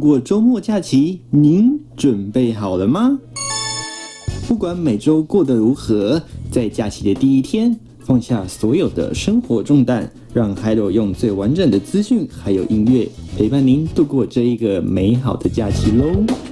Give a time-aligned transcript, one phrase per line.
[0.00, 3.18] 过周末假期，您准备好了吗？
[4.48, 16.49] 不管每周过得如何，在假期的第一天，放下所有的生活重担，让海螺用最完整的资讯还有音乐陪伴您度过这一个美好的假期喽。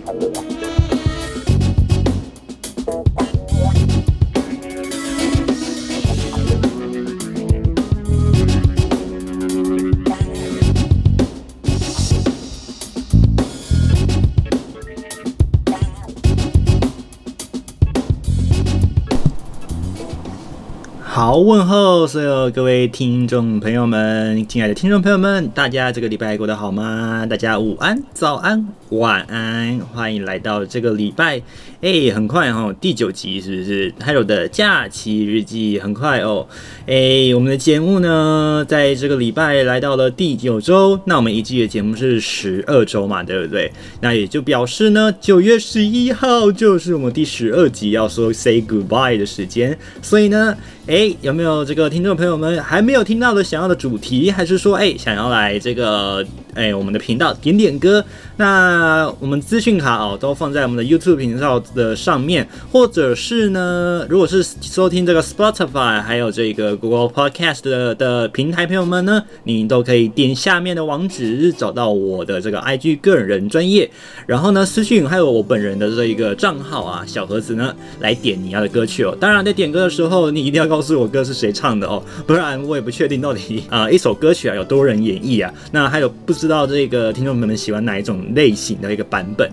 [21.42, 27.26] 问候所有各位听众朋友们，亲爱的听众朋友们，大家这个礼拜过得好吗？
[27.28, 31.42] 大家午安、早安、晚安，欢迎来到这个礼拜。
[31.80, 36.44] 哎，很快哈、哦，第九集是不是？Hello 的假期日记很快哦。
[36.86, 40.98] 哎，我们的节目呢，在这个礼拜来到了第九周。
[41.04, 43.70] 那我们一季的节目是十二周嘛，对不对？
[44.00, 49.78] 那也就表示呢，九月十一号就是我们第十二集要说 say goodbye 的时间。
[50.02, 50.56] 所以呢，
[50.88, 58.04] 哎，有没有这个听众朋友们还没有听到的想要的主题，还是说哎想要来这个哎我们的频道点点歌？
[58.36, 73.90] 那我们资讯卡哦都放在我们的 YouTube 频道的上面，或者是呢，如果是收听这个 Spotify 还有这个 Google Podcast 的的平台朋友们呢，你都可以点下面的网址，找到我的这个 IG 个人专业，
[74.26, 79.16] 然后呢私讯还有我本人的这一个账号啊小盒子呢来点你要的歌曲哦。
[79.20, 85.52] 当然在点歌的时候，你一定要告诉我歌是谁唱的哦，不然我也不确定到底啊、一首歌曲啊有多人演绎啊。
[85.72, 89.50] 那还有不知道这个听众朋友们喜欢哪一种类型的一个版本？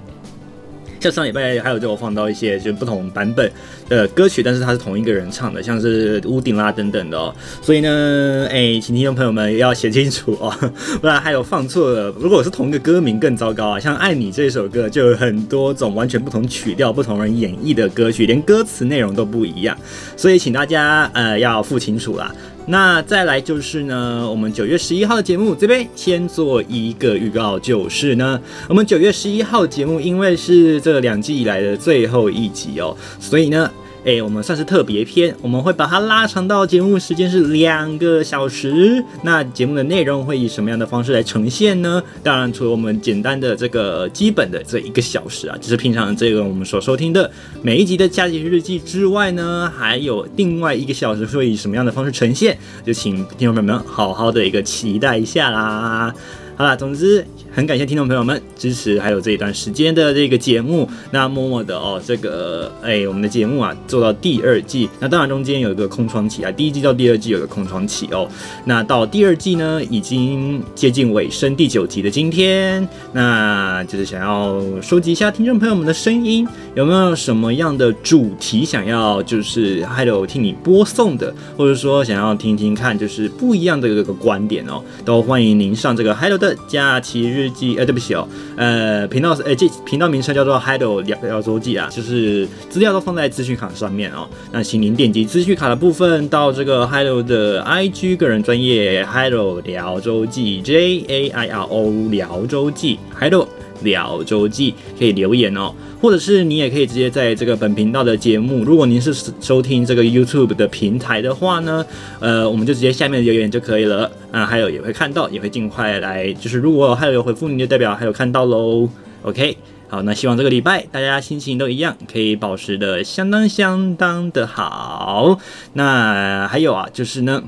[1.05, 3.51] 像上礼拜还有就我放到一些就不同版本
[3.87, 7.31] 的歌曲，但是它是同一个人唱的，像是屋顶啦等等的哦。
[7.61, 10.51] 所以呢，哎，请听众朋友们要写清楚哦，
[10.99, 12.11] 不然还有放错了。
[12.19, 19.77] 如果是同一个歌名更糟糕啊，像《爱你》这首歌就有很多种完全不同曲调、不同人演绎的歌曲，连歌词内容都不一样。
[20.17, 22.33] 所以请大家呃要付清楚啦。
[22.67, 33.71] 那再来就是呢，我们九月十一号的节目这边先做一个预告，就是呢，我们九月十一号节目因为是这两季以来的最后一集哦，所以呢。
[34.05, 39.03] 哎，我们算是特别篇，我们会把它拉长到节目时间是两个小时。
[39.23, 42.03] 那节目的内容会以什么样的方式来呈现呢？
[42.21, 47.31] 当然，除了我们简单的这个基本的这一个小时啊，就是平常这个我们所收听的
[47.63, 52.55] 每一集的假期日记之外呢，还有另外一个小时会以什么样的方式呈现？
[52.85, 56.13] 就请听众朋友们好好的一个期待一下啦。
[56.55, 60.89] 好啦，总之很感谢听众朋友们支持，还有这一段时间的这个节目。
[61.11, 68.27] 那默默的哦，这个哎，我们的节目啊做到第二季，那当然中间有一个空窗期啊，第一季到第二季有个空窗期哦。
[68.65, 76.45] 那到第二季呢，已经接近尾声，第九集的今天，那就是想要收集一下听众朋友们的声音，
[76.75, 94.27] 有没有什么样的主题想要就是还有听你播送的，或者说想要听听看就是不一样的这个观点哦，都欢迎您上这个 Hello 的假期日记，呃，对不起哦，呃，频道是，呃，这频道名称叫做 Hello 聊聊周记啊，就是资料都放在资讯卡上面哦。
[94.51, 103.47] 那请您点击资讯卡的部分，到这个 Hello 的 IG 个人专业 Hello 聊周记 J A I R O 聊周记 Hello
[103.81, 105.73] 聊周记可以留言哦。
[106.01, 111.83] 或者是你也可以直接在这个本频道的节目，如果您是收听这个 YouTube 的平台的话呢，
[112.19, 114.11] 呃，我们就直接下面留言就可以了。
[114.31, 118.87] 啊，还有也会看到，也会尽快来，就是如果还有回复您就代表还有看到喽。
[119.23, 125.39] OK，好，那希望这个礼拜大家心情都一样，可以保持的相当相当的好。
[125.73, 127.41] 那还有啊，就是呢。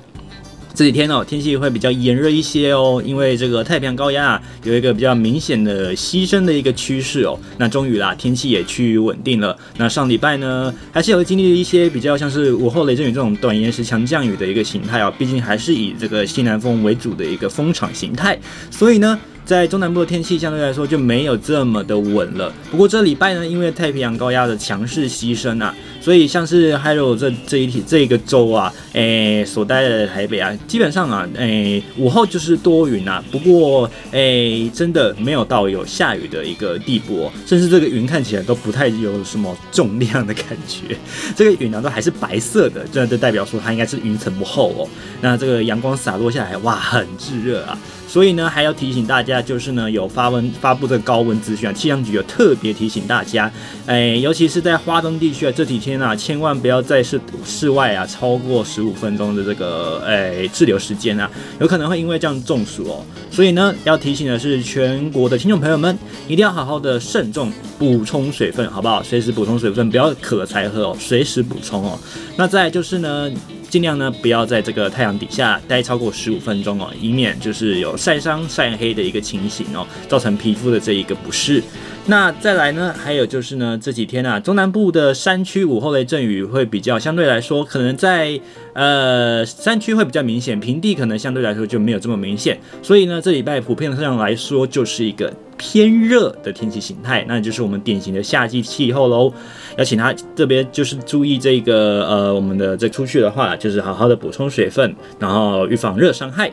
[0.78, 7.36] 这几天哦，天气会比较炎热一些哦，因为这个太平洋高压啊，有一个比较明显的牺牲的一个趋势哦。
[7.58, 9.58] 那终于啦，天气也趋于稳定了。
[9.78, 18.40] 那上礼拜呢，还是有经历一些比较像是午后雷阵雨这种短延时强降雨的一个形态哦，毕竟还是以这个西南风为主的一个风场形态，
[18.70, 19.20] 所以呢。
[19.48, 22.52] 在中南部的天气相对来说就没有这么的稳了。
[22.70, 33.24] 不过这礼拜呢，因为太平洋高压的强势西伸啊，所以像是还有这这一体这一个周啊，诶、欸，所待的台北啊，基本上啊，诶、午后就是多云啊。
[33.32, 40.98] 不过诶、真的没有到有下雨的一个地步哦，甚至这个云看起来都不太有什么重量的感觉。
[41.38, 44.90] 这个云呢都还是白色的，这就代表说它应该是云层不厚哦。
[45.22, 47.80] 那这个阳光洒落下来，哇，很炙热啊。
[48.08, 53.52] 所以呢，还要提醒大家，就是呢，有发温发布这个高温资讯啊，气象局有特别提醒大家，
[53.86, 63.04] 哎，尤其是在花东地区啊，这几天啊，千万不要在室室外啊超过十五分钟的这个哎滞留时间啊，有可能会因为这样中暑哦。
[63.30, 65.96] 所以呢，要提醒的是，全国的听众朋友们，
[66.28, 69.04] 一定要好好的慎重补充水分，好不好？
[69.04, 72.00] 随时补充水分，不要渴才喝哦，随时补充哦。
[72.38, 73.30] 那再就是呢。
[73.70, 81.62] 尽量呢，不要在这个太阳底下待超过十五分钟哦，以免就是有晒伤、晒黑的一个情形哦，造成皮肤的这一个不适。
[82.10, 88.40] 那再来呢，还有就是呢，这几天啊，中南部的山区午后雷阵雨会比较相对来说，可能在
[88.74, 92.58] 呃山区会比较明显，平地可能相对来说就没有这么明显。
[92.82, 99.34] 所以呢，这礼拜普遍的上来说就是一个偏热的天气形态，那就是我们典型的夏季气候喽。
[99.78, 106.52] 要请他这边就是注意这个呃，我们的这出去的话，就是好好的补充水分，然后预防热伤害。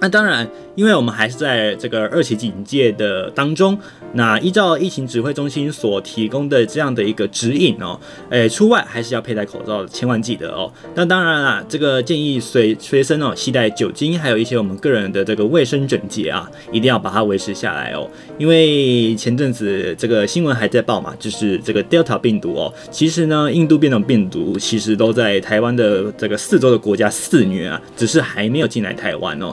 [0.00, 3.76] 那当然，因为我们还是在这个二级警戒的当中，
[4.12, 7.98] 那依照疫情指挥中心所提供的这样的一个指引哦，
[8.30, 10.72] 诶，出外还是要佩戴口罩，千万记得哦。
[10.94, 18.08] 那当然啦，这个建议随随身哦携带酒精，还有一些我们个人的这个卫生整洁啊，一定要把它维持下来哦。
[18.38, 29.52] 因为前阵子这个新闻还在报嘛，就是这个 Delta 病毒哦，其实呢，印度变种病毒其实都在台湾的这个四周的国家肆虐啊，只是还没有进来台湾哦。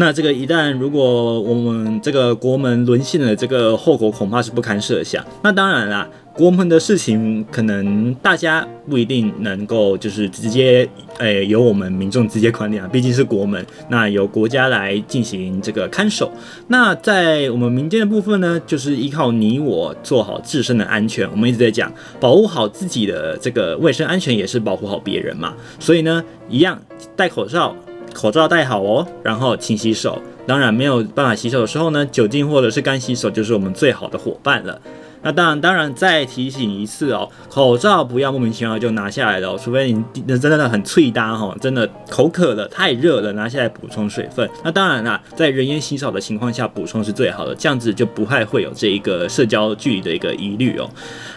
[0.00, 5.22] 那这个一旦如果我们这个国门沦陷了，这个后果恐怕是不堪设想。
[5.42, 10.88] 那当然啦，国门的事情可能大家不一定能够就是直接
[11.18, 16.32] 诶由我们民众直接管理啊，毕竟是国门，那由国家来进行这个看守。
[16.68, 21.30] 那在我们民间的部分呢，就是依靠你我做好自身的安全。
[21.30, 25.52] 我们一直在讲，保护好自己的这个卫生安全，也是保护好别人嘛。
[25.78, 26.80] 所以呢，一样
[27.14, 27.76] 戴口罩。
[28.12, 30.18] 口罩戴好哦，然后勤洗手。
[30.46, 34.80] 当然没有办法洗手的时候呢，酒精或者是干洗手就是我们最好的伙伴了。
[35.22, 44.48] 那当然，当然再提醒一次哦，口罩不要莫名其妙就拿下来了哦，除非你那真的很脆搭哈，真的口渴了，太热了，拿下来补充水分。
[44.64, 50.88] 那当然啦，在人烟稀少的情况下补充是最好的，这样子就不太会有这一个社交距离的一个疑虑哦。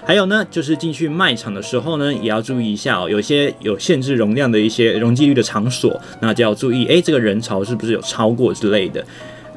[0.06, 9.04] 还有呢，就是进去卖场的时候呢，也要注意一下哦，有些有限制容量的一些容积率的场所，那就要注意，哎，这个人潮是不是有超过之类的。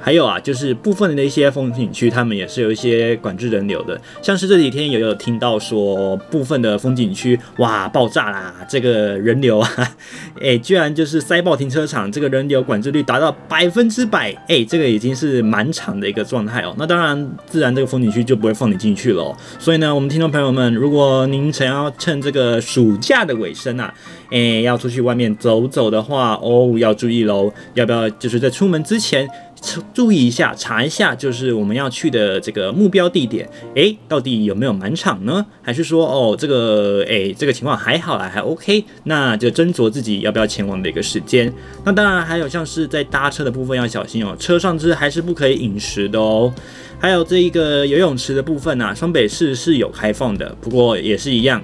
[0.07, 4.01] 还有啊，就是部分的一些风景区，他们也是有一些管制人流的。
[4.23, 9.69] 像是这几天也有听到说，部分的风景区哇爆炸啦，这个人流啊，
[10.41, 16.73] 哎，居然就是塞爆停车场，这个人流管制率达到百分之百，哎，这个已经是蛮长的一个状态哦。
[16.79, 19.37] 那当然，自然这个风景区就不会放你进去了。
[19.59, 23.93] 所以呢，我们听众朋友们，如果您想要趁这个暑假的尾声啊，
[24.31, 29.29] 哎，要出去外面走走的话，哦，要注意喽，要不要就是在出门之前。
[29.93, 35.45] 注意一下，查一下，就是我们要去的这个目标地点，诶，到底有没有满场呢？
[35.63, 41.53] 还是说，哦，这个，诶，这个情况还好啦，还 OK，那就斟酌自己要不要前往的一个时间。
[41.85, 46.53] 那当然还有像是在搭车的部分要小心哦，车上之还是不可以饮食的哦。
[46.99, 51.61] 还有这一个游泳池的部分啊，双北市是有开放的，不过也是一样，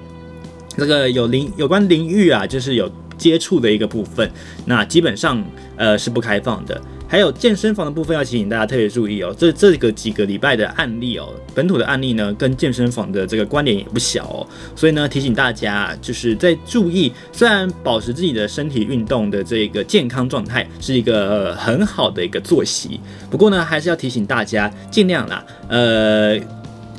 [0.76, 4.30] 这个有淋有关淋浴啊，就是有接触的一个部分，
[4.66, 5.42] 那基本上
[5.76, 6.80] 呃是不开放的。
[7.08, 22.98] 还有健身房的部分要提醒大家特别注意哦，这这个几个礼拜的案例哦，本土的案例呢，跟健身房的这个关联也不小哦，所以呢，提醒大家就是在注意，虽然保持自己的身体运动的这个健康状态是一个很好的一个作息，
[23.30, 26.40] 不过呢，还是要提醒大家尽量啦，呃，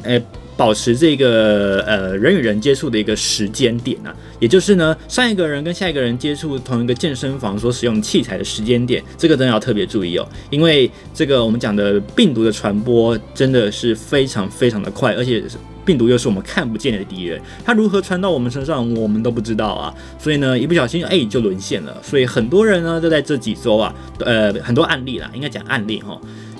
[0.04, 0.22] 呃。
[0.56, 15.44] 保持这个呃人与人接触的一个时间点啊，也就是呢，上一个人跟下一个人接触同一个健身房所使用器材的时间点，这个真的要特别注意哦，因为这个我们讲的病毒的传播真的是非常非常的快，而且
[15.86, 26.18] 病毒又是我们看不见的敌人，它如何传到我们身上，我们都不知道啊，所以呢，一不小心哎就沦陷了，所以很多人呢都在这几周啊，呃很多案例啦，应该讲案例哈，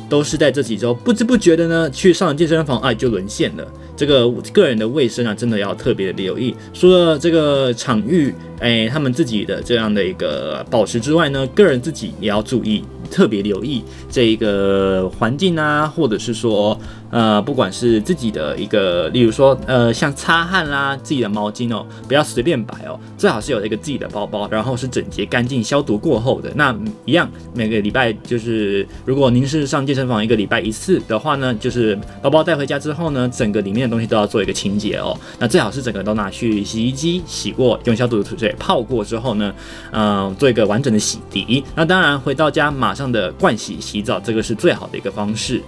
[0.10, 3.66] 都是在这几周不知不觉的呢去上了健身房，哎就沦陷了。
[3.96, 6.56] 这个个人的卫生啊，真的要特别的留意。
[6.74, 12.84] 除了这个场域，哎，他们自己的这样的一个保持之外呢，个人自己也要注意。
[13.10, 16.78] 特别留意这一个环境啊，或者是说，
[17.10, 26.52] 呃，不管是自己的一个，例如说，呃，像擦汗啦，自己的毛巾哦，不要随便摆哦，最好是有一个自己的包包，然后是整洁干净、消毒过后的。
[26.56, 35.18] 那一样，每个礼拜就是，如果您是上健身房一个礼拜一次的话呢，就是包包带回家之后呢，整个里面的东西都要做一个清洁哦。
[35.40, 39.54] 那最好是整个都拿去洗衣机洗过，用消毒的水泡过之后呢，
[39.92, 41.64] 嗯，做一个完整的洗涤。
[41.76, 45.62] 那当然回到家马上的盥洗洗澡，这个是最好的一个方式。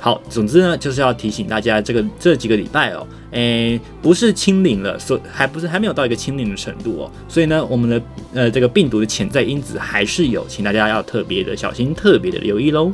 [0.00, 8.00] 好，总之呢，就是要提醒大家，这个这几个礼拜哦，诶，不是清零了，所还不是还没有到一个清零的程度哦，所以呢，我们的
[8.32, 12.92] 呃这个病毒的潜在因子还是有，请大家要特别的小心，特别的留意喽。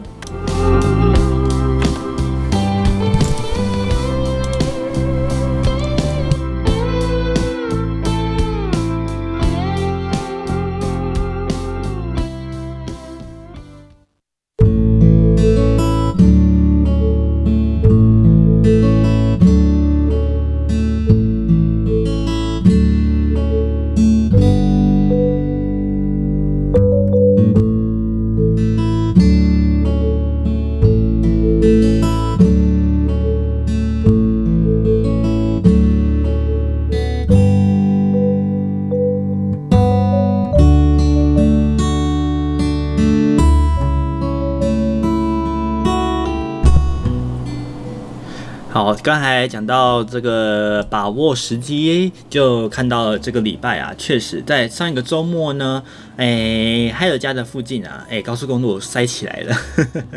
[49.47, 55.83] 讲到这个把握时机，就看到了这个礼拜啊，确实在上一个周末呢，
[56.17, 59.57] 哎，还有家的附近啊，哎，高速公路塞起来了，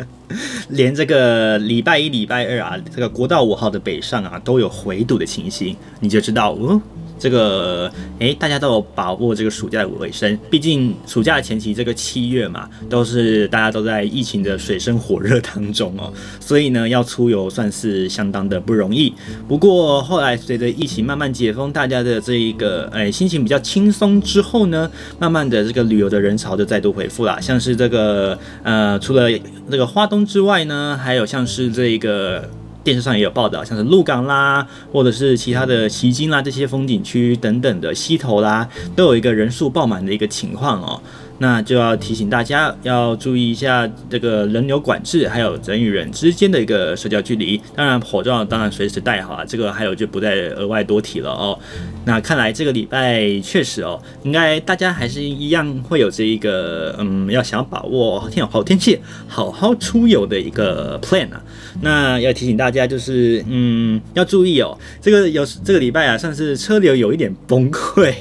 [0.70, 6.80] 连这个礼拜一、礼拜二啊，这个国道五号的北上啊，都有回堵的情形，你就知道，哦。
[7.18, 19.12] 这个诶，大家都有把握这个暑假的尾声，毕竟暑假前期这个七月嘛，都是大家都在疫情的水深火热当中哦，所以呢，要出游算是相当的不容易。
[19.46, 29.28] 不过后来随着疫情慢慢解封，大家的这一个诶心情比较轻松之后呢，慢慢的这个旅游的人潮就再度恢复了，像是这个呃，除了
[29.70, 32.48] 这个花东之外呢，还有像是这个。
[32.84, 41.00] 电视上也有报道，像是鹿港啦，或者是其他的旗津啦这些风景区等等的溪头啦，都有一个人数爆满的一个情况哦。
[41.40, 47.60] 那就要提醒大家要注意一下这个人流管制，还有人与人之间的一个社交距离。
[47.76, 51.56] 当然，口罩当然随时戴好啊，这个还有就不再额外多提了哦。
[52.04, 61.40] 那看来这个礼拜确实哦，应该大家还是一样会有这一个嗯，要想把握天好天气，好好出游的一个 plan 啊。
[61.80, 68.14] 那要提醒大家就是嗯，要注意哦，这个有这个礼拜啊，算是车流有一点崩溃。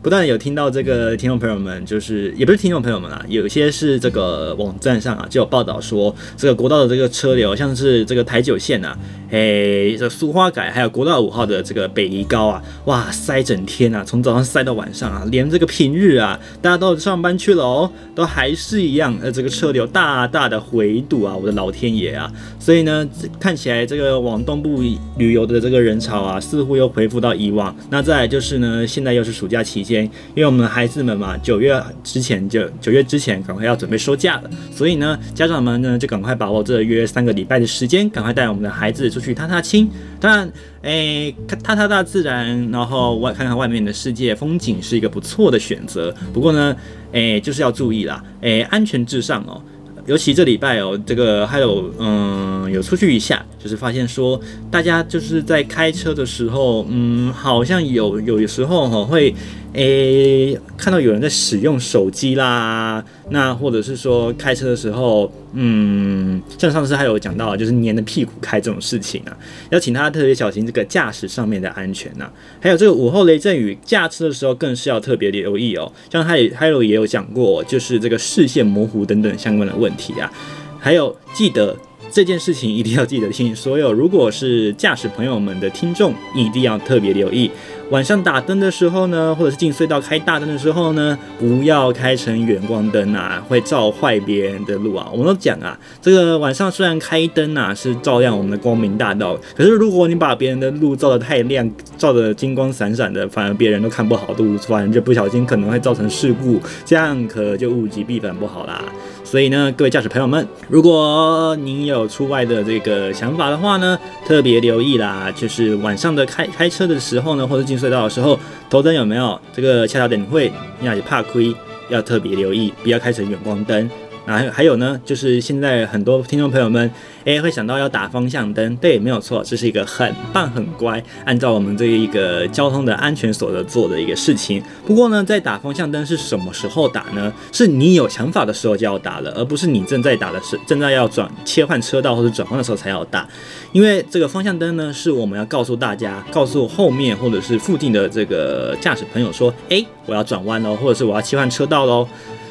[0.00, 8.96] 不但有听到这个听众朋友们，就是也不是听众朋友们啊，有些是这个网站上啊就有报道说，这个国道的这个车流，像是这个台九线啊，
[9.30, 22.30] 诶，这苏花改还有国道五号的这个北宜高啊，哇，塞整天啊，从早上塞到晚上啊，连这个平日啊，大家都上班去了哦，都还是一样，呃，这个车流大大的回堵啊，我的老天爷啊！
[22.60, 23.06] 所以呢，
[23.40, 24.80] 看起来这个往东部
[25.16, 27.74] 旅游的这个人潮啊，似乎又恢复到以往。
[27.90, 30.04] 那再就是呢，现在又是暑假期间。
[30.34, 39.88] 因为我们的孩子们嘛，九月之前就九月之前赶快要准备收假了，所以呢，家长们呢就赶快把握这约三个礼拜的时间，赶快带我们的孩子出去踏踏青。
[40.20, 40.52] 当然，
[40.82, 46.14] 诶，踏踏大自然，然后外看看外面的世界风景是一个不错的选择。
[46.32, 46.76] 不过呢，
[47.12, 49.62] 诶，就是要注意啦，诶，安全至上哦。
[50.08, 59.34] 尤其这礼拜哦，这个还有嗯，有出去一下，就是发现说，大家就是在开车的时候，嗯，好像有有时候哈会。
[59.74, 69.36] 诶，看到有人在使用手机啦，那或者是说开车的时候，嗯，像上次还有讲到，就是黏着屁股开这种事情啊，
[69.70, 72.32] 要请他特别小心这个驾驶上面的安全呐、啊。
[72.60, 75.90] 还有这个午后雷阵雨驾车的时候，更是要特别留意哦。
[76.12, 80.30] 像他也还有也有讲过，就是这个视线模糊等等相关的问题啊。
[80.78, 81.76] 还有记得
[82.10, 87.50] 这件事情一定要记得，听所有如果是驾驶朋友们的听众，一定要特别留意。
[87.90, 95.08] 晚上打灯的时候呢，或者是进隧道开大灯的时候呢，不要开成远光灯啊，会照坏别人的路啊。
[95.10, 108.84] 我们都讲啊，这个晚上虽然开灯啊是照亮我们的光明大道，可是如果你把别人的路照得太亮，照得金光闪闪的，反而别人都看不好路，反而就不小心可能会造成事故，这样可就物极必反不好啦。
[109.30, 121.54] 所以呢，各位驾驶朋友们，如果您有出外的这个想法的话呢，特别留意啦，就是晚上的开开车的时候呢，或者进隧道的时候，头灯有没有这个恰巧点会，你要怕亏，
[121.90, 123.90] 要特别留意，不要开成远光灯。
[124.28, 126.90] 啊还有呢，就是现在很多听众朋友们，
[127.24, 134.62] 诶会想到要打方向灯，对，没有错，这是一个很棒很乖，按照我们这一个交通的安全所得做的一个事情。
[134.86, 137.32] 不过呢，在打方向灯是什么时候打呢？
[137.50, 143.26] 是你有想法的时候就要打了，而不是你正在打的时，正在要转切换车道或者转弯的时候才要打。
[143.72, 152.06] 因为这个方向灯呢，是我们要告诉大家，告诉后面或者是附近的这个驾驶朋友说，诶，我要转弯喽，或者是我要切换车道喽。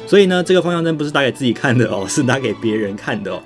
[0.08, 3.40] 所以呢，这个方向灯不是打给自己看的哦， 是打给别人看的哦。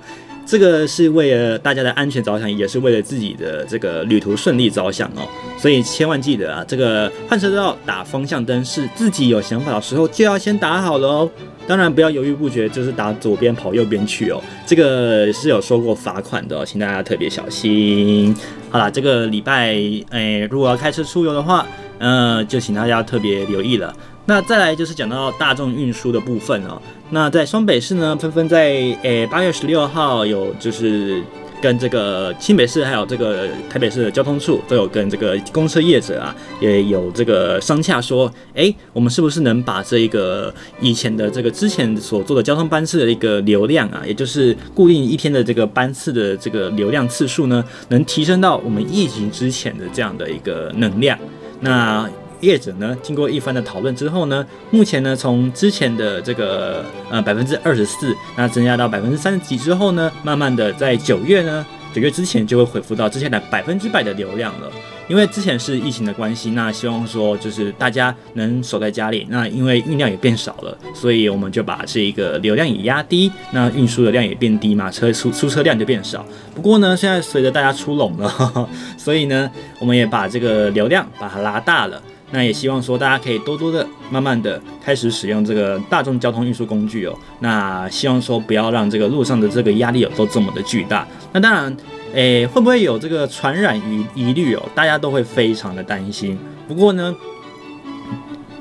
[0.45, 5.27] 这个是为了大家的安全着想，也是为了自己的这个旅途顺利着想哦。
[5.57, 11.29] 所以千万记得啊，这个换车道打方向灯是自己有想法的时候就要先打好了哦。
[11.65, 14.41] 当然不要犹豫不决，就是打左边跑右边去哦。
[14.65, 18.35] 这个是有收过罚款的，请大家特别小心。
[18.69, 19.75] 好啦，这个礼拜
[20.09, 21.65] 诶，如果要开车出游的话，
[21.99, 23.95] 嗯、就请大家特别留意了。
[24.25, 26.81] 那再来就是讲到大众运输的部分哦。
[27.09, 28.71] 那在双北市呢，纷纷在
[29.03, 31.21] 诶八月十六号有就是
[31.61, 51.17] 跟这个新北市还有这个台北市的交通处都有跟这个公车业者啊也有这个商洽说，诶，我们是不是能把这一个以前的这个之前所做的交通班次的一个流量啊，也就是固定一天的这个班次的这个流量次数呢，能提升到我们疫情之前的这样的一个能量？
[51.59, 52.09] 那
[52.43, 64.69] 业者呢，经过一番的讨论之后呢，目前呢，从之前的这个呃百分之二十四，那增加到百分之三十几之后呢，慢慢的在九月呢，九月之前就会恢复到之前的百分之百的流量了。
[65.09, 76.25] 因为之前是疫情的关系，那希望说就是大家能守在家里，那因为运量也变少了，所以我们就把这一个流量也压低，那运输的量也变低嘛，车出出车量就变少。
[76.55, 82.01] 不过呢，现在随着大家出笼了呵呵， 所以呢，我们也把这个流量把它拉大了。
[82.33, 87.15] 那也希望说大家可以多多的、慢慢的开始使用这个大众交通运输工具哦。
[87.39, 91.07] 那希望说不要让这个路上的这个压力有都这么的巨大。
[91.31, 91.77] 那当然，
[92.13, 94.63] 诶，会不会有这个传染疑疑虑哦？
[94.73, 96.37] 大家都会非常的担心。
[96.67, 97.15] 不过呢，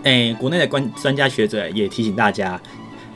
[0.02, 2.60] 诶，国内的专专家学者也提醒大家。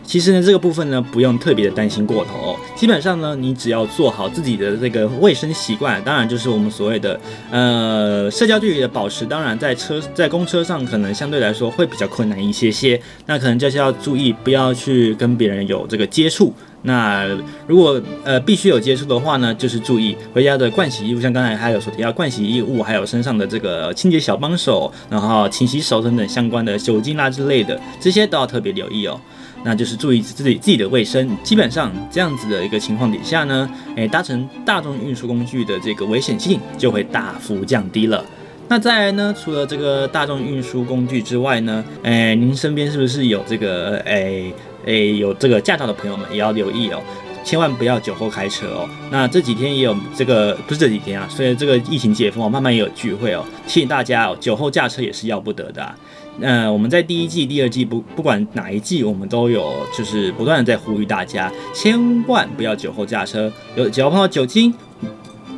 [0.07, 2.57] 其实呢，这个部分呢，不用特别的担心过头。
[2.77, 7.21] 基本上呢，你只要做好自己的这个卫生习惯，当然就是我们所谓的
[7.51, 9.27] 呃社交距离的保持。
[9.27, 16.55] 当然，在车在公车上可能相对来说会比较困难一些些，那可能就是要注意不要去跟别人有这个接触。
[16.83, 17.27] 那
[17.67, 29.21] 如果呃必须有接触的话呢，就是注意回家的盥洗衣物，像刚才还有所提到盥洗衣物，还有身上的这个清洁小帮手，然后勤洗手等等相关的酒精啦之类的，这些都要特别留意哦。
[29.67, 38.25] 那就是注意自己自己的卫生，基本上这样子的一个情况底下呢，诶，搭乘大众运输工具的这个危险性就会大幅降低了。
[38.69, 47.03] 那再来呢，除了这个大众运输工具之外呢，诶，您身边是不是有这个诶诶有这个驾照的朋友们也要留意哦，
[47.43, 48.89] 千万不要酒后开车哦。
[49.11, 55.97] 那这几天也有这个不是这几天啊，所以这个疫情解封哦，慢慢也有聚会哦，提醒大家哦，酒后驾车也是要不得的啊。
[56.41, 64.73] 呃，我们在第一季、第二季不不管哪一季，我们都有就是不断的在呼吁大家，千万不要酒后驾车，有只要碰到酒精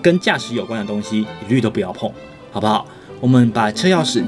[0.01, 2.09] 跟驾驶有关的东西，一律都不要碰，
[2.53, 2.87] 好不好？
[3.21, 4.23] 我们把车钥匙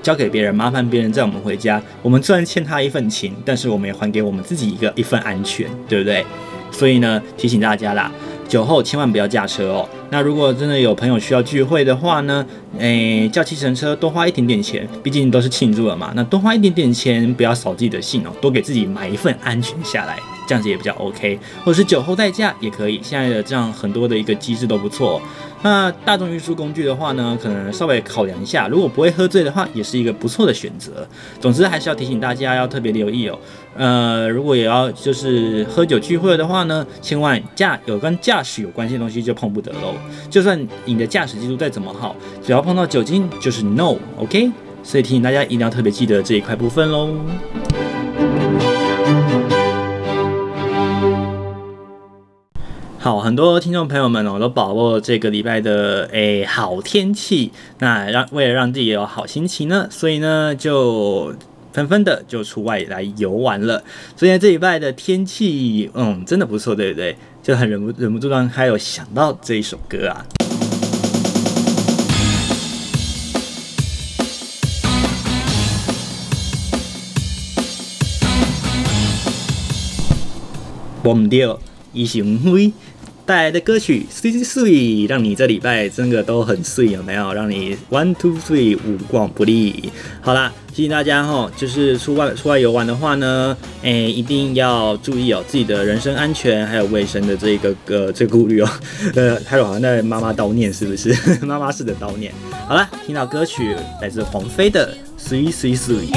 [0.00, 1.82] 交给别人，麻烦别人载我们回家。
[2.00, 6.24] 我们虽然欠他一份情，但是我们也还给我们自己一个一份安全，对不对？
[6.70, 8.12] 所以呢，提醒大家啦。
[8.48, 9.88] 酒后千万不要驾车哦。
[10.10, 12.44] 那如果真的有朋友需要聚会的话呢，
[12.78, 16.12] 诶，叫计程车多花一点点钱，毕竟都是庆祝了嘛。
[16.16, 21.38] 那多花一点点钱，不要扫自己的兴哦，多给自己买一份安全下来，这样子也比较 OK。
[21.62, 25.20] 或者是酒后代驾也可以，现在的这样很多的一个机制都不错。
[25.62, 31.06] 那大众运输工具的话呢，可能稍微考量一下，如果不会喝醉的话，也是一个不错的选择。
[31.40, 33.38] 总之还是要提醒大家要特别留意哦。
[33.76, 39.94] 呃，如果也要就是喝酒聚会的话呢，千万驾有跟驾驶有关系的东西就碰不得喽。
[40.30, 44.50] 就算你的驾驶技术再怎么好，只要碰到酒精就是 no，OK？
[44.84, 47.10] 所以提醒大家一定要特别记得这一块部分喽。
[53.00, 61.32] 好，很多听众朋友们哦，都把握这个礼拜的诶好天气，那让为了让自己有好心情呢，所以呢就
[61.72, 63.84] 纷纷的就出外来游玩了。
[64.16, 67.16] 所以这礼拜的天气，嗯，真的不错，对不对？
[67.40, 70.26] 就很忍不忍不住让还有想到这一首歌啊。
[81.04, 81.58] 忘掉，
[81.94, 82.72] 伊是毋飞。
[83.28, 87.34] 带来的歌曲《Sweet Sweet》，让你这礼拜真的都很睡有没有？
[87.34, 89.92] 让你 One Two Three 无往不利。
[90.22, 98.70] 好啦，提醒大家哈，就是出外出外游玩的话呢，哎、一定要注意哦，自己的人身安全还有卫生的这个呃这个顾虑哦。
[99.14, 101.14] 呃，还有好像在妈妈叨念是不是？
[101.44, 102.32] 妈妈式的叨念。
[102.66, 104.96] 好了，听到歌曲来自黄妃的
[105.30, 106.12] 《Sweet Sweet Sweet》。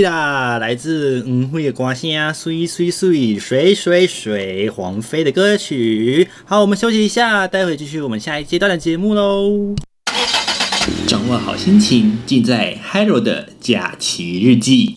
[0.00, 6.28] 啦，来自吴慧的歌声，水水水水水水，黄妃的歌曲。
[6.44, 9.74] 好，我们休息一下，待会继续我们下一阶段的节目喽。
[11.06, 14.96] 掌握好心情，尽在 Hello 的假期日记。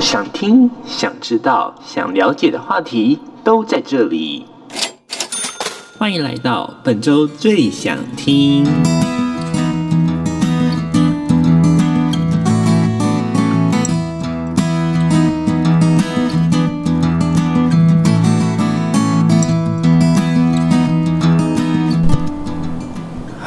[0.00, 4.46] 想听、想知道、想了解的话题都在这里。
[5.98, 8.64] 欢迎来到本周最想听。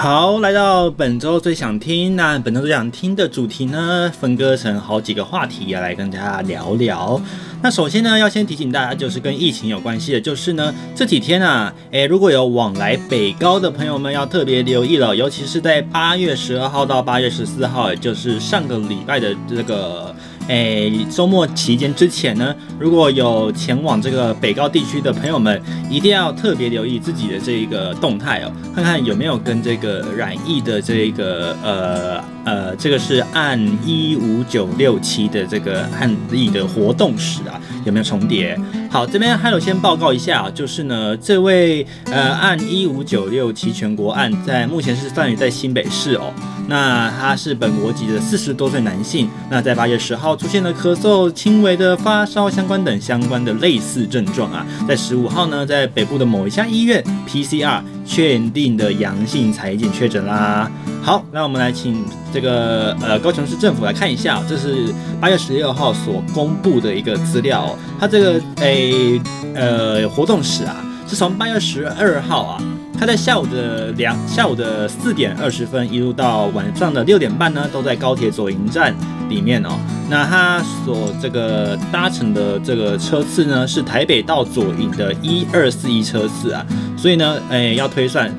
[0.03, 2.17] 好，来到本周最想听。
[2.17, 7.21] 那本周最想听的主题呢，分割成好几个话题要来跟大家聊聊。
[7.61, 20.13] 那首先呢，要先提醒大家，就是跟疫情有关系的，就是呢这几天啊，诶，如果有往来北高的朋友们，要特别留意了，尤其是在八月十二号到八月十四号，也就是上个礼拜的这个。
[20.47, 38.59] 诶，周末期间之前呢，如果有前往这个北高地区的朋友们，一定要特别留意自己的这一个动态哦，看看有没有跟这个染疫的这个呃呃，这个是案一五九六七的这个案例的活动史啊，有没有重叠？
[38.89, 46.33] 好，这边还有先报告一下，就是呢，这位呃案一五九六七全国案在目前是范围在新北市哦。
[46.67, 60.71] 那他是本国籍的四十多岁男性，那在八月十号出现了咳嗽、轻微的发烧相关等相关的类似症状啊，在十五号呢，在北部的某一家医院 PCR 确定的阳性采检确诊啦。
[61.01, 69.21] 好，那我们来请这个呃高雄市政府来看一下，这是八月十六号所公布的一个资料哦，他这个诶
[69.53, 72.63] 呃活动史啊，是从八月十二号啊。
[73.03, 78.95] 他在下午的两下午的四点二十分，一路到晚上的六点半呢，都在高铁左营站
[79.27, 79.71] 里面哦。
[80.09, 86.65] 那他所这个搭乘的这个车次呢，是台北到左营的一二四一车次啊。
[86.95, 88.33] 所以呢，哎，要推算。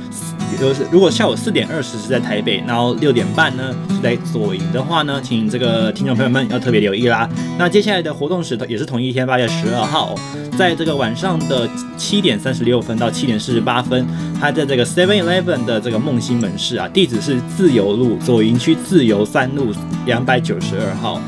[0.56, 7.28] 就是如果下午四点二十是在台北，然后六点半呢是在左营的话呢，请这个听众朋友们要特别留意啦。
[7.58, 10.14] 那接下来的活动时也是同一天，八月十二号，
[10.56, 14.06] 在这个晚上的七点三十六分到七点四十八分，
[14.40, 19.72] 他在这个 Seven Eleven 的这个梦欣门市啊，地址是自由路左营区自由三路
[20.06, 21.20] 两百九十二号。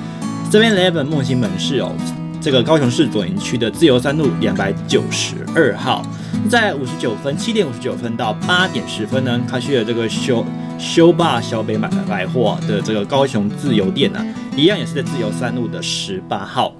[0.51, 1.93] Seven Eleven 梦兴门市哦，
[2.41, 6.03] 这个高雄市左营区的自由三路两百九十二号，
[6.48, 10.44] 在五十九分，七点五十九分到八点十分呢，他去了这个修
[10.78, 16.72] 修霸小北买百货的这个高雄自由店呢、啊，一样也是在自由三路的十八号。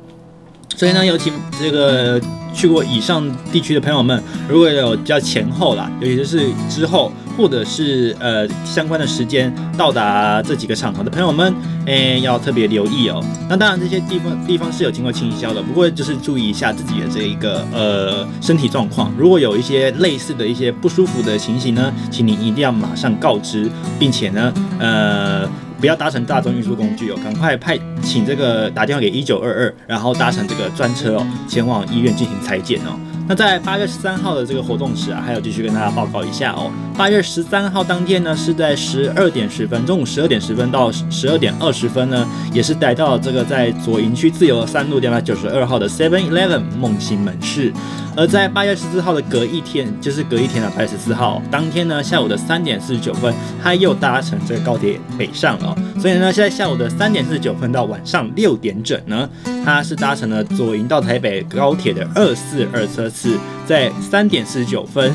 [0.77, 2.21] 所以呢，有请这个
[2.53, 11.55] 去过以上地区的朋友们，如果有比较前后啦，尤其是之后或者是呃相关的时间到达这几个场合的朋友们，
[11.87, 13.25] 诶，要特别留意哦。
[13.49, 19.11] 那当然这些地方地方是有经过清消的，不过就是注意一下自己的这一个呃身体状况。
[19.17, 25.49] 如果有一些类似的一些不舒服的情形呢，请你一定要马上告知，并且呢，呃。
[25.81, 32.99] 不要搭乘大众运输工具哦，赶快派请这个打电话给一九二二，然后搭乘这个专车哦，前往医院进行裁剪哦。
[33.29, 36.71] 那在八月十三号的这个活动时啊，还有继续跟大家报告一下哦。
[36.97, 47.73] 八月十三号当天呢，是在十二点十分，中午十二点十分到十二点二十分呢，也是来到这个在左营区自由三路两百九十二号的 Seven Eleven 梦兴门市。
[48.17, 55.77] 而在八月十四号的隔一天，就是隔一天的八月十四号当天呢，下午的三点四十九分，他又搭乘这个高铁北上了。
[56.01, 59.29] 所以呢，现在下午的三点四十九分到晚上六点整呢，
[59.63, 65.13] 他是搭乘了左营到台北高铁的二四二车次，在三点四十九分。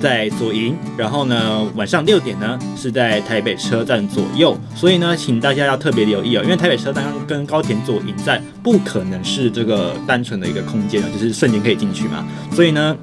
[0.00, 12.96] 在左营，然后呢，晚上六点呢是在台北车站左右，所以呢，请大家要特别留意哦，因为台北车站跟高铁左营站不可能是这个单纯的一个空间啊，就是瞬间可以进去嘛，所以呢，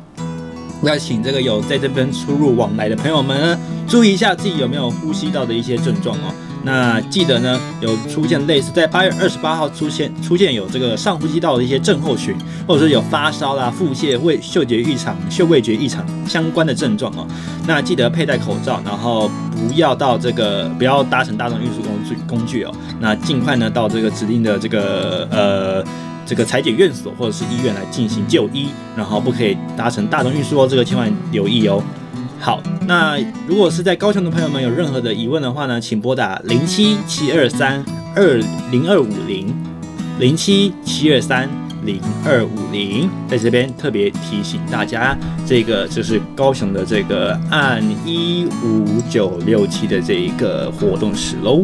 [0.84, 6.34] 要请这个有在这边出入往来的朋友们呢，注意一下自己有没有呼吸道的一些症状哦。
[6.64, 12.36] 那记得呢，有出现类似在八月二十八号出现出现有这个上呼吸道的一些症候群，
[12.68, 17.26] 或者是有发烧啦、腹泻、味嗅觉异常、嗅味觉异常相关的症状哦。
[17.66, 22.72] 那记得佩戴口罩，然后不要到这个不要搭乘大众运输工具工具哦。
[23.00, 25.84] 那尽快呢到这个指定的这个呃
[26.26, 28.68] 这个裁检院所或者是医院来进行就医，
[28.98, 31.82] 然后不可以搭乘大众运输哦，这个千万留意哦。
[32.40, 37.84] 好，那如果是在高雄的朋友们有任何的疑问的话呢，请拨打零七七二三
[38.16, 38.38] 二
[38.72, 39.54] 零二五零
[40.20, 41.50] 零七七二三
[41.84, 51.64] 零二五零，在这边特别提醒大家，这个就是高雄的这个按一五九六七的这一个活动室喽。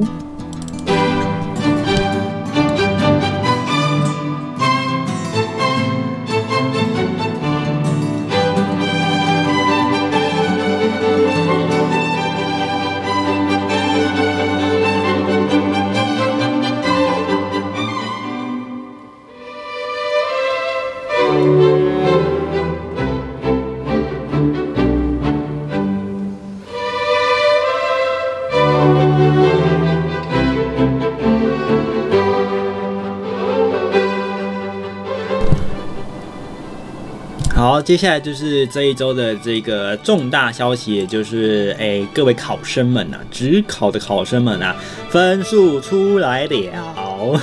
[37.85, 44.75] 接下来就是这一周的这个重大消息，也就是诶、各位考生们呐、啊，指考的考生们啊，
[45.07, 47.39] 分数出来了。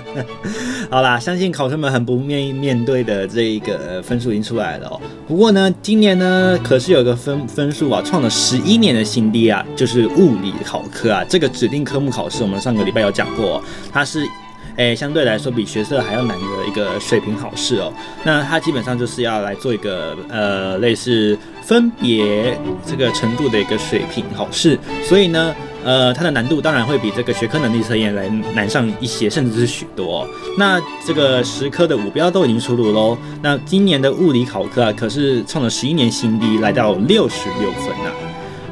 [0.90, 4.98] 好啦，相信考生们很不愿意面对的这一个分数已经出来了哦。
[5.28, 14.26] 不过呢，今年呢，可是有个分分数啊，创了十一年的新低啊，就是物理考科啊，这个指定科目考试，我们上个礼拜有讲过，它是。
[14.76, 17.92] 诶，相对来说比学测还要难的一个水平考试哦。
[18.24, 30.26] 那它基本上就是要来做一个呃类似分别这个程度的一个水平考试，所以呢，呃，它的难度当然会比这个学科能力测验来难上一些，甚至是许多。
[30.58, 33.16] 那这个十科的五标都已经出炉喽。
[33.42, 38.10] 那今年的物理考科啊，可是创了十一年新低，来到六十六分呐。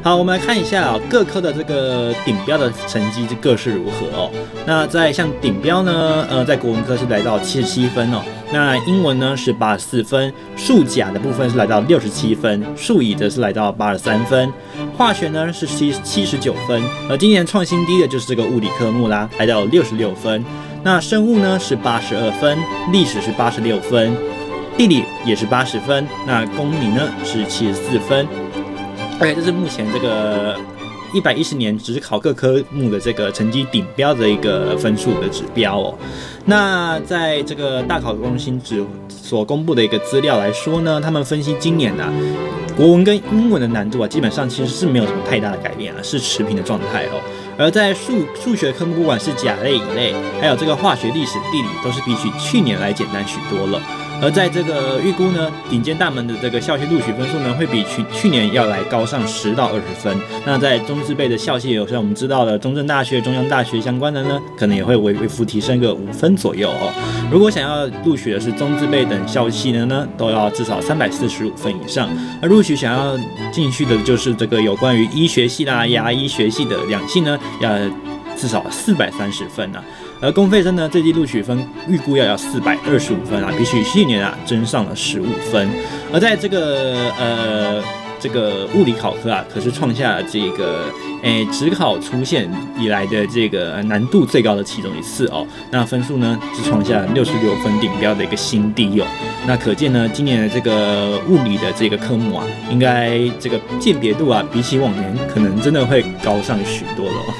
[0.05, 4.31] 好，我们来看一下，各科的这个顶标的成绩各是如何哦。
[4.67, 8.21] 那在像顶标呢，呃，在国文科是来到七十七分哦。
[8.53, 14.53] 那英文呢是八十四分，数甲的部分是来到六十七分，数乙则是来到八十三分，
[14.99, 16.83] 化学呢是七七十九分。
[17.09, 20.45] 而今年创新低的就是这个物理科目啦，来到六十六分。
[20.83, 22.59] 那生物呢是八十二分，
[22.91, 24.17] 历史是八十六分，
[24.77, 26.05] 地理也是八十分。
[26.27, 28.27] 那公民呢是七十四分。
[29.23, 30.59] OK，这是目前这个
[31.13, 35.95] 一百一十年只考各科目的这个成绩顶标的一个分数的指标哦。
[36.45, 42.13] 那在这个大考中心指所公布的一个资料来说呢，他们分析今年啊，
[42.77, 47.23] 国文跟英文的难度啊，基本上其实是没有什么太大的改变啊，是持平的状态哦。
[47.57, 53.81] 而在数数学科目，不管是甲类、乙类，还有这个化学、历史、地理，都是比起去年来简单许多了。
[54.23, 60.17] 而在这个预估呢，顶尖大门的这个校系录取分数呢，会比去去年要来高上十到二十分。
[60.47, 66.93] 那在中字辈的校系，有像我们知道的中正大学、中央大学相关的呢，可能也会微微幅提升个五分左右哦。
[67.33, 72.09] 如果想要录取的是中字辈等校系的呢，都要至少三百四十五分以上。
[72.41, 73.19] 而录取想要
[73.51, 77.69] 进去的就是这个有关于医学系啦、牙医学系的两系呢，要
[78.37, 79.83] 至少四百三十分啊。
[80.23, 81.59] 而公费生呢，这季录取分
[81.89, 85.69] 预估要要四百二十五分啊，比起去年啊增上了十五分。
[86.13, 87.83] 而在这个呃
[88.21, 90.85] 这个物理考核啊，可是创下这个
[91.25, 95.45] 诶指考出现以来的这个难度最高的其中一次哦。
[95.73, 99.07] 那分数呢是创下六十六分顶标的一个新低哦。
[99.45, 107.35] 那可见呢，今年的这个物理的这个科目啊，应该这个鉴别度啊，比起往年可能真的会高上许多了。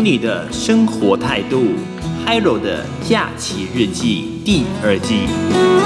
[0.00, 1.64] 你的生活态度
[2.26, 5.85] ，Hiro 的假期日记第二季。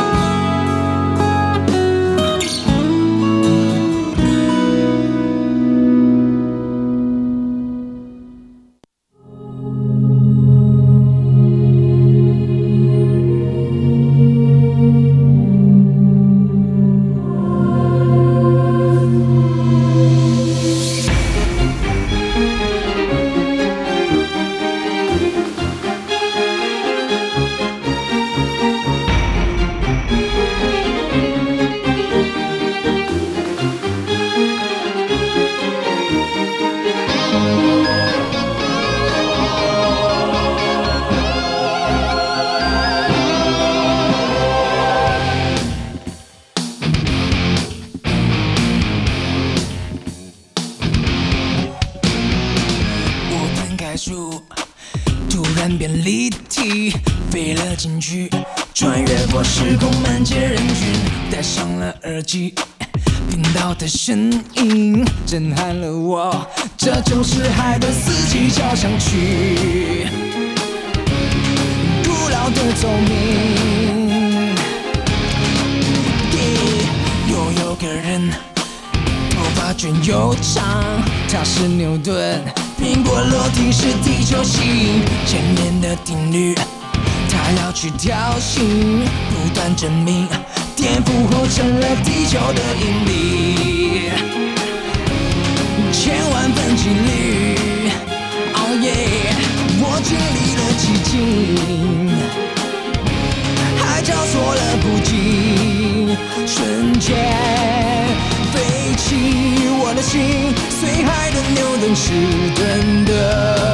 [111.90, 112.12] 的牛顿迟
[112.54, 113.69] 钝的。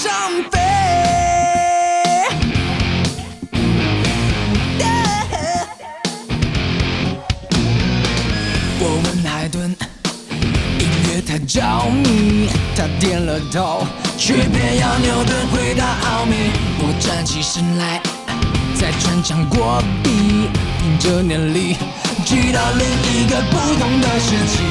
[0.00, 0.12] 上
[0.52, 0.60] 飞。
[8.78, 9.76] 我问海顿，
[10.78, 13.84] 音乐太着迷，他点了头，
[14.16, 16.52] 却偏要牛顿回答奥秘。
[16.78, 18.00] 我站起身来，
[18.76, 21.76] 在穿墙过壁，凭着念力，
[22.24, 24.62] 去到另一个不同的世纪。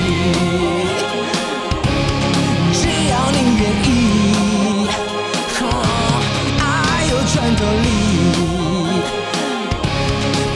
[2.72, 4.27] 只要你愿意，
[7.58, 7.88] 爱有穿透力，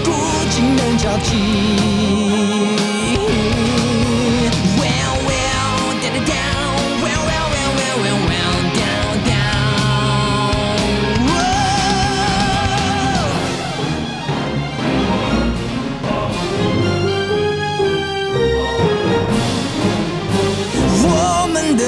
[0.03, 0.07] 不
[0.49, 1.29] 经能交集。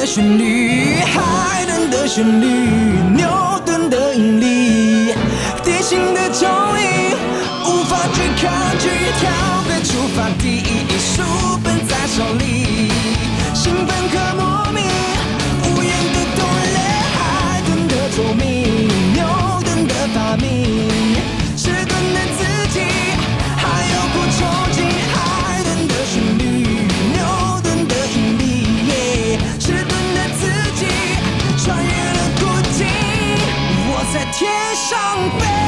[0.06, 2.46] 旋律，海顿的旋律，
[3.16, 3.28] 牛
[3.66, 4.63] 顿的引力，
[6.44, 7.16] 踪影，
[7.64, 9.24] 无法去抗拒，跳
[9.66, 11.24] 被触发第一艺书
[11.64, 12.92] 本在手里，
[13.54, 14.84] 兴奋和莫名，
[15.64, 16.44] 无言的动
[16.76, 16.78] 了，
[17.16, 18.44] 海顿的聪明，
[19.14, 19.24] 牛
[19.64, 21.16] 顿的发明，
[21.56, 22.82] 迟钝的自己，
[23.56, 26.44] 还有不抽筋，海顿的旋律，
[27.14, 27.24] 牛
[27.64, 30.42] 顿的引力，迟钝的自
[30.76, 30.88] 己，
[31.64, 32.44] 穿越了孤
[32.76, 32.84] 寂，
[33.88, 34.92] 我在天上
[35.40, 35.63] 飞。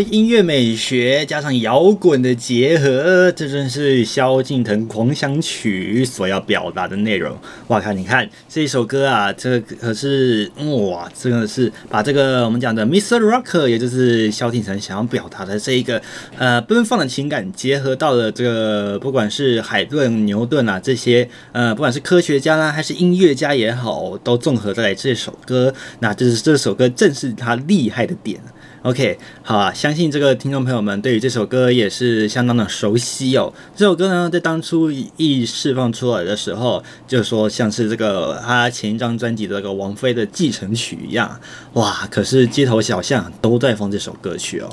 [0.00, 7.36] 音乐美学加上摇滚的结合，这正是萧敬腾《狂想曲》所要表达的内容。
[7.68, 10.50] 哇靠，你看这一首歌啊，这可是
[10.90, 13.18] 哇，真的是把这个我们讲的 Mr.
[13.18, 16.00] Rocker，也就是萧敬腾想要表达的这一个
[16.36, 25.74] 呃奔放的情感，结合到了这个不管是海顿、牛顿啊这些呃，不管是科学家啦还是音乐家也好，都综合在这首歌。
[26.00, 28.40] 那这是这首歌正是他厉害的点。
[28.82, 33.52] OK，好啊，相信这个听众朋友们对于这首歌也是相当的熟悉哦。
[33.74, 41.40] 这首歌呢，在当初一释放出来的时候，就说像是这个他前一张专辑的那个王菲的继承曲一样，
[41.72, 42.06] 哇！
[42.08, 44.70] 可是街头小巷都在放这首歌曲哦。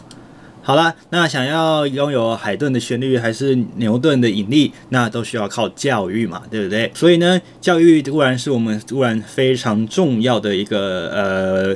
[0.61, 6.91] 好了，那想要拥有海顿的旋律还是牛顿的引力，那都需要靠教育嘛，对不对？
[6.93, 11.75] 所以呢，教育固然是我们固然非常重要的一个呃。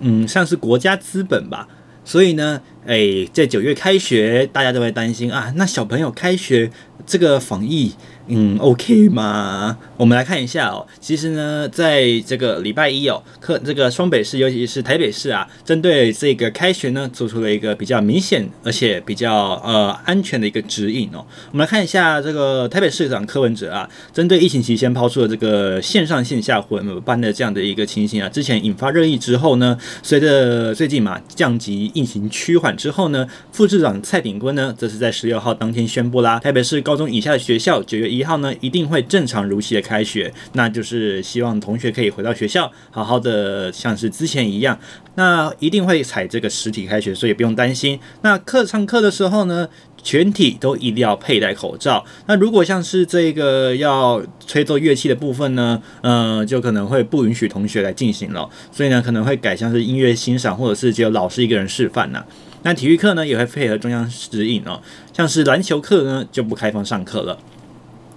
[0.00, 1.68] 嗯，像是国家资本吧，
[2.04, 6.70] 所以呢，诶，在九月开学，大家都会担心啊，那小朋友开学
[7.06, 7.94] 这个防疫。
[8.30, 9.76] 嗯，OK 吗？
[9.96, 10.86] 我们来看一下哦。
[11.00, 21.26] 其实呢，在这个礼拜一哦，课这个双北市，尤其是台北市啊，针对这个开学呢，做出了一个比较明显而且比较呃安全的一个指引哦。
[21.50, 38.19] 我们来看一下这个台北市长柯文哲啊，针对疫情期间抛出的这个线上线下混合班的这样的一个情形啊，之前引发热议之后呢，随着最近嘛降级疫情趋缓之后呢，副市长蔡炳坤呢，则是在十六号当天宣布啦，台北市高中以下的学校九月一。
[38.20, 44.78] 一号呢，一定会正常如期的开学，那就是希望同学可以回到学校，好好的像是之前一样。
[45.14, 47.98] 那一定会采这个实体开学，所以不用担心。
[48.20, 49.66] 那课上课的时候呢，
[50.02, 52.04] 全体都一定要佩戴口罩。
[52.26, 58.48] 那如果像是这个要吹奏乐器的部分呢，呃，就可能会不允许同学来进行了。
[58.70, 62.24] 所以呢，可能会改像是音乐欣赏，或者是只有老师一个人示范呐。
[62.62, 64.80] 那体育课呢，也会配合中央指引哦，
[65.12, 67.38] 像是篮球课呢，就不开放上课了。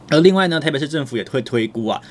[0.09, 2.01] 而另外呢，台北市政府也会推估啊，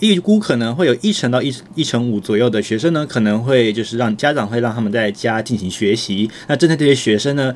[0.00, 6.28] 预估可能会有一成到一一成五左右的学生呢，可能会就是让家长会让他们在家进行学习。
[6.48, 7.54] 那针对这些学生呢，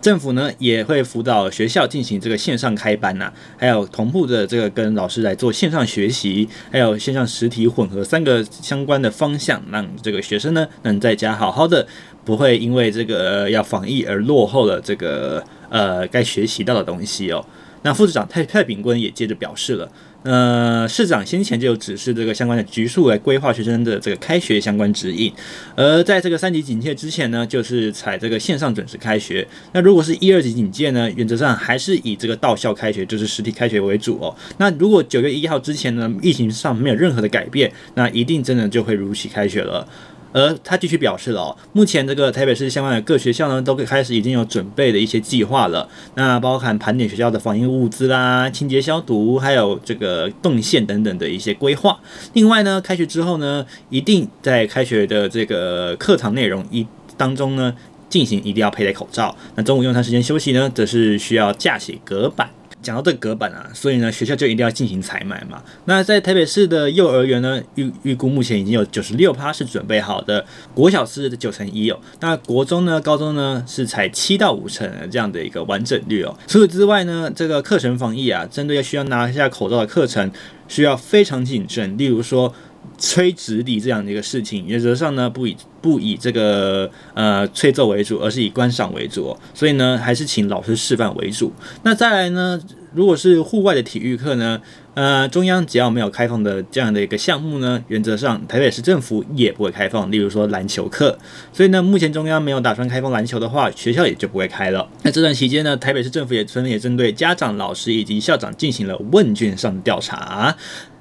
[0.00, 11.86] 政府呢也会辅导学校进行这个线上开班呐、还有同步的这个跟老师来做线上学习，还有线上实体混合三个相关的方向，让这个学生呢能在家好好的，
[12.24, 17.44] 不会因为这个要防疫而落后了这个呃该学习到的东西哦。
[17.82, 19.90] 那副市长蔡蔡炳坤也接着表示了，
[20.22, 25.32] 呃，市长先前就指示这个相关的局处来规划学生的这个开学相关指引，
[25.74, 29.46] 而在这个三级警戒之前呢，就是采这个线上准时开学。
[29.72, 34.36] 那如果是一二级警戒呢，原则上还是以这个到校开学，就是实体开学为主哦。
[34.58, 39.88] 那如果九月一号之前呢，疫情上没有任何的改变，那一定真的就会如期开学了。
[40.32, 45.88] 而他继续表示了哦，目前这个台北市相关的各学校呢，都开始已经有准备的一些计划了。
[46.14, 51.98] 那包含盘点学校的防疫物资啦、清洁消毒，还有这个动线等等的一些规划。
[52.32, 57.74] 另外呢，开学之后呢，一定在开学的这个课堂内容一当中呢，
[58.08, 59.34] 进行一定要佩戴口罩。
[59.56, 62.48] 那中午用餐时间休息呢，则是需要架起隔板。
[62.82, 65.62] 讲到这个隔板啊，所以呢，学校就一定要进行采买嘛。
[65.84, 71.98] 那在台北市的幼儿园呢，预预估目前已经有九十六趴是准备好的，国小是九成一哦。
[72.20, 76.36] 那国中呢、高中呢是才七到五成这样的一个完整率哦。
[76.46, 80.30] 除此之外呢，这个课程防疫啊，针对需要拿下口罩的课程，
[80.66, 81.98] 需要非常谨慎。
[81.98, 82.54] 例如说，
[83.00, 91.50] 吹直笛这样的一个事情，原则上呢，不以不以这个呃吹奏为主，而是以观赏为主，所以呢，还是请老师示范为主。
[91.82, 92.60] 那再来呢，
[92.92, 94.60] 如果是户外的体育课呢，
[94.92, 100.12] 呃，中央只要没有开放的这样的一个项目呢，原则上台北市政府也不会开放。
[100.12, 101.18] 例如说篮球课，
[101.54, 104.86] 所以呢，目前中央没有打算开放篮球的话，学校也就不会开了。
[105.02, 110.54] 那这段期间呢，台北市政府也分别针对家长、老师以及校长进行了问卷上的调查。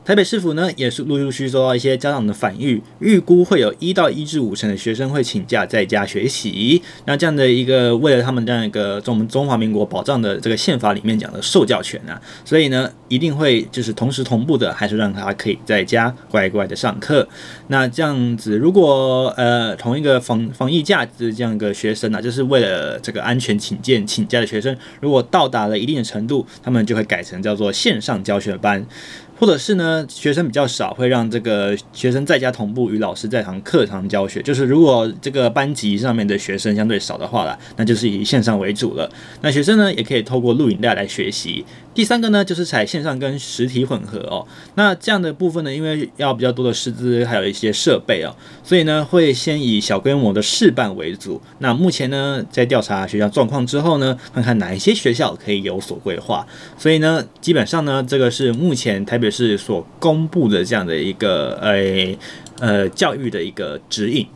[0.09, 6.81] 台北市府呢，也是陆陆续续收到一些家长的反馈，预估会有一到一至五成的学生会请假在家学习。
[7.05, 17.27] 那这样的一个，为了他们这样一个中我们中华民国保障的这个宪法里面讲的受教权啊，所以呢，一定会就是同时同步的，还是让他可以在家乖乖的上课。
[17.67, 28.83] 那这样子，如果呃同一个防防疫假的这样一个学生啊，就是为了这个安全请见请假的学生，如果到达了一定的程度，他们就会改成叫做线上教学班。
[29.39, 34.41] 或者是呢，学生比较少，会让这个学生在家同步与老师在堂课堂教学。
[34.41, 39.09] 就是如果这个班级上面的学生相对少的话啦，那就是以线上为主了。
[39.41, 41.65] 那学生呢，也可以透过录影带来学习。
[41.95, 44.45] 第三个呢，就是采线上跟实体混合哦。
[44.75, 51.41] 那这样的部分呢，因为要比较多的师资，还有一些设备哦，所以呢，会先以小规模的试办为主。
[51.59, 56.45] 那目前呢，在调查学校状况之后呢，看看哪一些学校可以有所规划。
[56.77, 62.17] 所以呢，基本上呢，这个是目前台北是所公布的这样的一个呃
[62.59, 64.27] 呃教育的一个指引。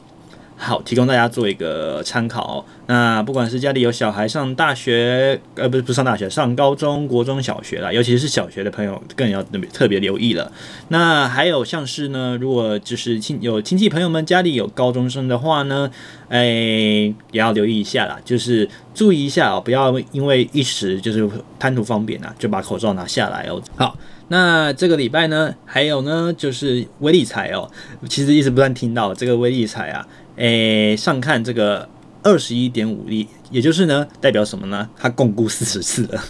[0.56, 2.64] 好，提供大家做一个参考。
[2.86, 10.50] 那不管是家里有小孩上大学，呃，不是不上大学，上高中、国中小学啦，尤其是小学的朋友，更要特别特别留意了。
[10.88, 15.92] 那还有像是呢，如果就是亲有亲戚朋友们家里有高中生的话呢，
[16.30, 21.28] 哎，也要留意一下啦，就是注意一下哦，不要因为一时就是
[21.60, 23.62] 贪图方便啊，就把口罩拿下来哦。
[23.76, 23.98] 好。
[24.34, 27.70] 那这个礼拜呢，还有呢，就是威力彩哦，
[28.10, 30.08] 其实一直不断听到这个威力彩啊，
[30.38, 31.88] 诶，上看这个
[32.24, 34.90] 二十一点五亿，也就是呢，代表什么呢？
[34.98, 36.24] 它共估四十次了。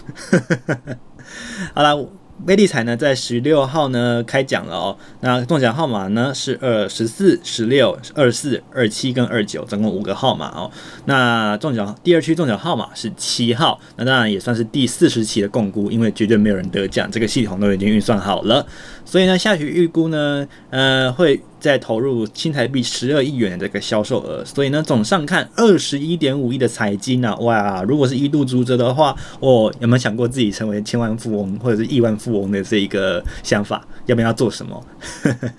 [1.74, 2.10] 好了。
[2.46, 4.98] 威利彩呢，在十六号呢开奖了哦。
[5.22, 10.70] 那中奖号码呢是二十四、十六、二四、二七跟二九，总共五个号码哦。
[11.06, 18.66] 那中奖第二区中奖号码是七号，那当然也算是第四十期的共估，因为绝对没有人得奖，这个系统都已经运算好了。
[19.06, 24.44] 所以呢，下期预估呢，呃，会再投入新台币十二亿元的这个销售额。
[24.46, 27.84] 所以呢，总上看二十一点五亿的彩金啊，哇！
[27.84, 33.86] 如果是一度足折的话，哦，有没有想过自己成为千万富翁或者是亿万富翁的这一个想法？
[34.06, 34.84] 要不要做什么？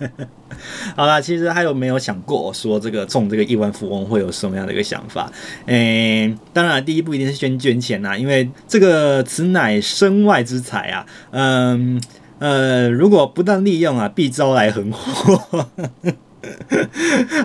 [0.96, 5.30] 好啦，其实还有没有想过说这个中这个亿万富翁会有什么样的一个想法？
[5.66, 12.00] 诶、欸，当然第一步一定是先捐钱呐，因为这个此乃身外之财啊，嗯。
[12.44, 15.66] 呃，如果不当利用啊，必招来横祸。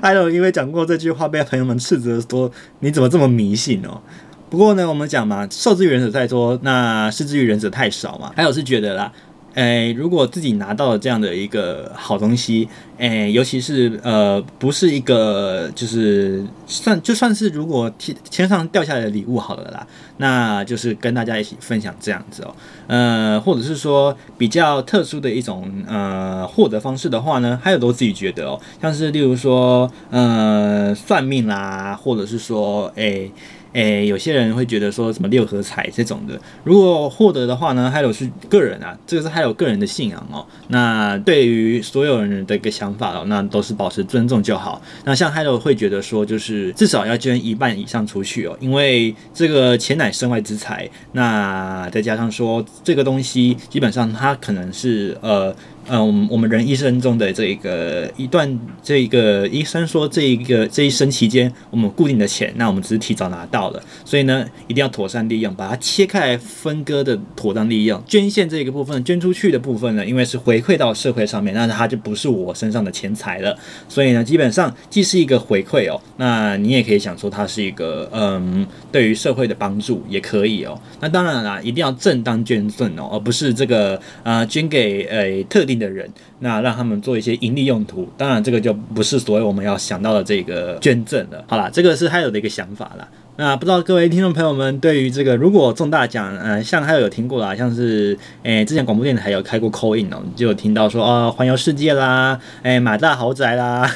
[0.02, 4.02] 还有，因为讲过这句话，被朋友们斥责说你怎么这么迷信哦。
[4.50, 8.34] 不过呢，我们讲嘛，受之于人者太多，那施之于人者太少嘛。
[8.36, 9.10] 还有是觉得啦。
[9.56, 19.88] 诶，如果自己拿到了这样的一个好东西，诶，尤其是呃，不是一个就是算就算是如果天天上掉下来的礼物好了啦，
[20.18, 22.56] 那就是跟大家一起分享这样子哦，
[22.88, 33.32] 呃，或者是说比较特殊的一种呃获得方式的话呢，还有都自己觉得哦，像是例如说呃算命啦，或者是说诶。
[33.74, 40.46] 诶，有些人会觉得说什么六合彩这种的，如果获得的话呢，还有是个人啊，这个是还有个人的信仰哦。
[40.70, 44.82] 那对于所有人的一个想法哦，那都是保持尊重就好。
[45.06, 50.90] 那像 Hello 会觉得说，就是至少要捐一半以上出去哦，因为这个钱乃身外之财。
[51.12, 55.56] 那再加上说这个东西，基本上它可能是呃。
[55.90, 68.00] 嗯，我们我们人一生中的这个一段，这一个医生说这一个这一生期间，我们固定的钱，那我们只是提早拿到了，所以呢，一定要妥善利用，把它切开来分割的妥当利用。
[68.06, 80.80] 捐献这个部分，捐出去的部分呢，因为是回馈到社会上面，那它就不是我身上的钱财了，所以呢，基本上既是一个回馈哦，那你也可以想说它是一个嗯，对于社会的帮助也可以哦。
[81.00, 85.79] 那当然啦，一定要正当捐赠哦，而不是这个啊、呃、捐给呃特定。
[85.80, 86.08] 的人，
[86.40, 91.44] 那让他们做一些盈利用途，当然这个就不是所谓我们要想到的这个捐赠了。
[91.48, 93.08] 好啦，这个是还有的一个想法啦。
[93.40, 103.90] 那不知道各位听众朋友们对于这个如果中大奖，呃，像还有有听过啦，像是诶、之前广播电台有开过 call in 哦，就有听到说啊环游世界啦，诶、欸、买大豪宅啦，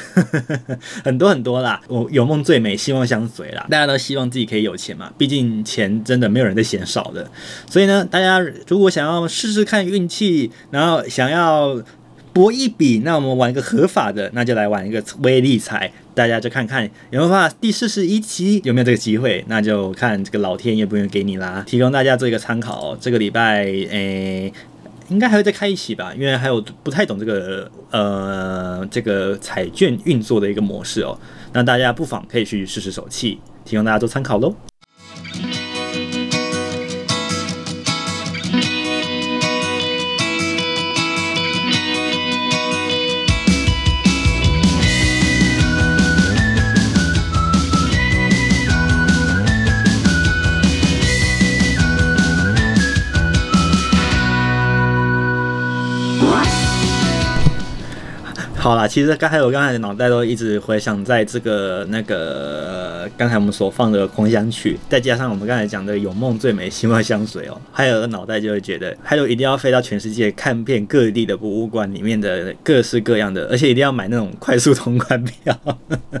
[1.04, 1.78] 很多很多啦。
[1.88, 3.66] 我有梦最美，希望相随啦。
[3.68, 7.30] 大家都希望自己可以有钱嘛，毕竟钱真的没有人在嫌少的。
[7.68, 11.78] 所以呢，大家如果想要试试看运气，然后想要。
[12.34, 21.62] 搏一笔，那我们玩一个合法的，那就来玩一个威力彩，大家就看看有没有办法第四十一期有没有这个机会，那就看这个老天愿不愿意给你啦。
[21.64, 22.96] 提供大家做一个参考。
[22.96, 24.52] 这个礼拜诶、
[25.10, 31.16] 应该还会再开一期吧，因为还有不太懂这个呃这个彩券运作的一个模式哦。
[31.52, 34.52] 那大家不妨可以去试试手气，提供大家做参考喽。
[58.64, 75.54] 好啦，其实刚才我刚才的脑袋都一直回想在这个那个刚才我们所放的狂想曲，再加上我们刚才讲的有梦最美，希望香水哦，还有脑袋就会觉得，还有一定要飞到全世界看遍各地的博物馆里面的各式各样的，而且一定要买那种快速通关票，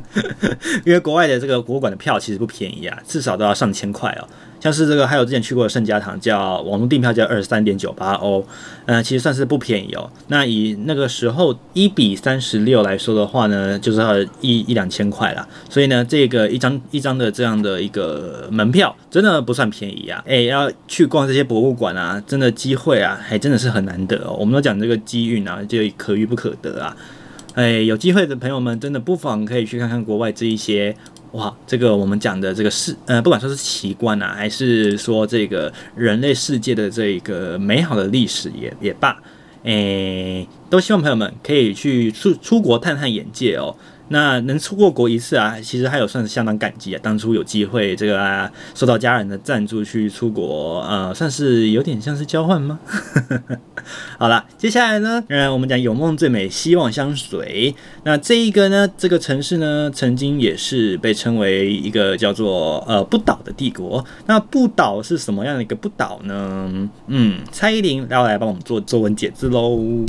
[0.84, 4.28] 因为国外的这个博物馆的票其实不便宜啊，至少都要上千块哦。
[4.64, 8.42] 像是这个，还有之前去过的圣家堂，叫网络订票叫二十三点九八欧，
[8.86, 10.10] 嗯、其实算是不便宜哦。
[10.28, 15.46] 那以那个时候一比三十六来说的话呢，就是要一一两千块啦。
[15.68, 20.24] 所以呢，这个一张一张的这样的一个门票，真的不算便宜啊。
[20.26, 24.34] 诶，要去逛这些博物馆啊，真的机会啊，还真的是很难得哦。
[24.40, 26.96] 我们都讲这个机遇啊，就可遇不可得啊。
[27.56, 30.96] 诶，有机会的朋友们，真的不妨可以去看看国外这一些。
[31.34, 39.16] 哇，这个我们讲的这个世，呃，不管说是奇观啊，还是说这个人类世界的这个美好的历史也也罢，
[39.64, 43.74] 诶，都希望朋友们可以去出出国探探眼界哦。
[44.08, 47.00] 那能出过国一次啊，其实还有算是相当感激啊。
[47.02, 52.78] 当初有机会这个啊，受到家人的赞助去出国，呃，算是有点像是交换吗？
[54.18, 57.74] 好了，接下来呢，嗯，我们讲有梦最美，希望相随。
[58.04, 64.04] 那这一个呢，这个城市呢，曾经也是被称为一个叫做呃不倒的帝国。
[64.26, 66.88] 那不倒是什么样的一个不倒呢？
[67.08, 70.04] 嗯，蔡依林要来帮我们做作文解字喽。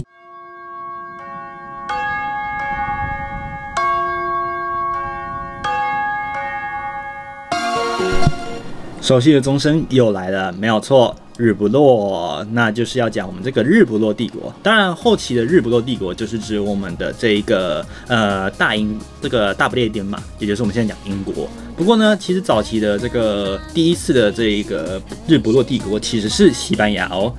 [9.06, 14.52] 熟悉的钟声又来了，没有错，日不落，那就是要讲我们这个日不落帝国。
[14.64, 21.48] 当然，后期的日不落帝国就是指我们的这一个呃大英这个大不列颠嘛，也就是我们现在讲英国。
[21.78, 27.32] 不过呢，其实早期的这个第一次的这一个日不落帝国其实是西班牙哦。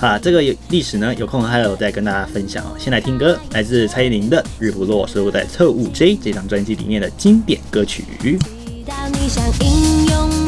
[0.00, 2.74] 啊，这个历史呢，有空还有再跟大家分享哦。
[2.76, 8.02] 先来听歌，来自蔡依林的《日不落》，收录在《特务 J》这张专辑里面的经典歌曲。
[8.84, 10.43] 给你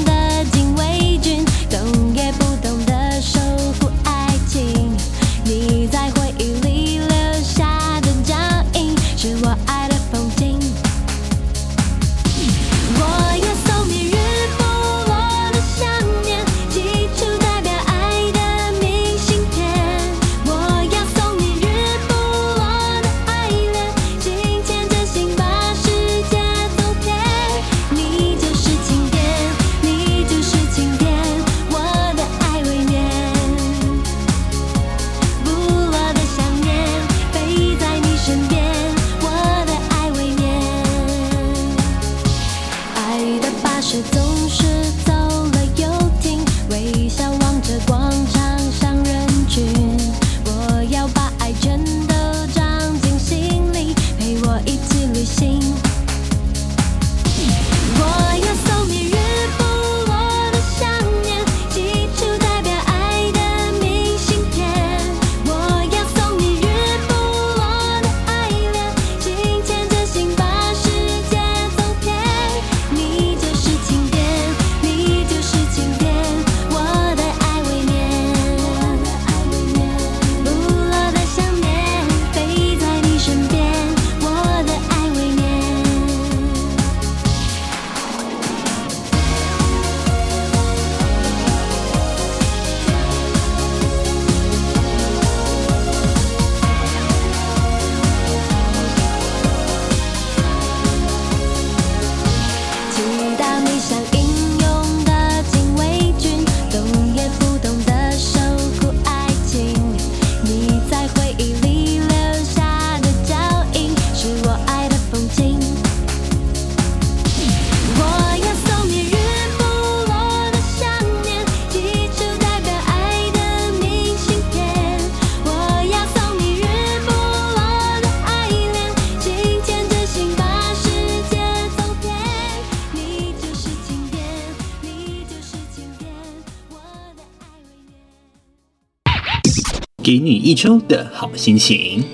[140.47, 142.05] 一周的好心情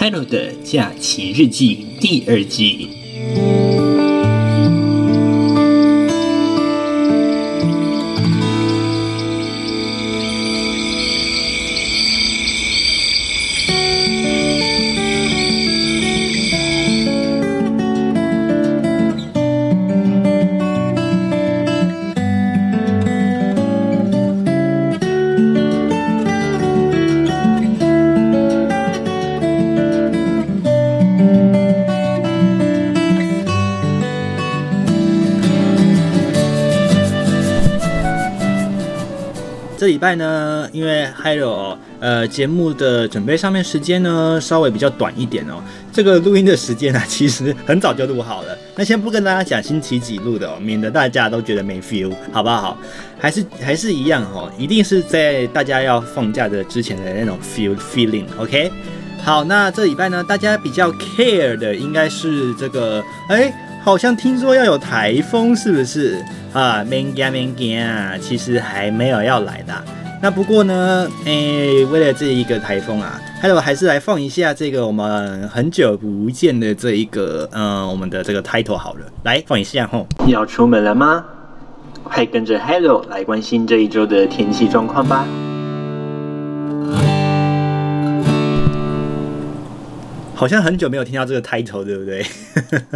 [0.00, 2.97] ，Hello 的假期日记第二季。
[39.98, 45.60] 礼拜呢，因为还有呃节目的准备上面时间呢稍微比较短一点哦。
[45.92, 48.56] 这个录音的时间呢，其实很早就录好了。
[48.76, 52.78] 那先不跟大家讲星期几录的哦，免得大家都觉得没 feel， 好不好？
[53.18, 58.70] 还是还是一样哦，一定是在大家要放假的之前的那种 feel feeling，OK？
[59.24, 63.52] 好，那这礼拜呢，大家比较 care 的应该是这个，哎。
[63.82, 66.22] 好像听说要有台风，是不是
[66.52, 66.84] 啊？
[66.84, 69.72] 没惊没惊啊，其实还没有要来的。
[70.20, 80.06] 那不过呢，诶、欸，为了这一个台风啊，还有还是来放一下这个我们很久不见的这一个，嗯、我们的这个 title 好了，来放一下吼。
[80.26, 81.24] 要出门了吗？
[82.02, 85.24] 快跟着 Hello 来关心这一周的天气状况吧。
[90.38, 92.24] 好像很久没有听到这个 title，对不对？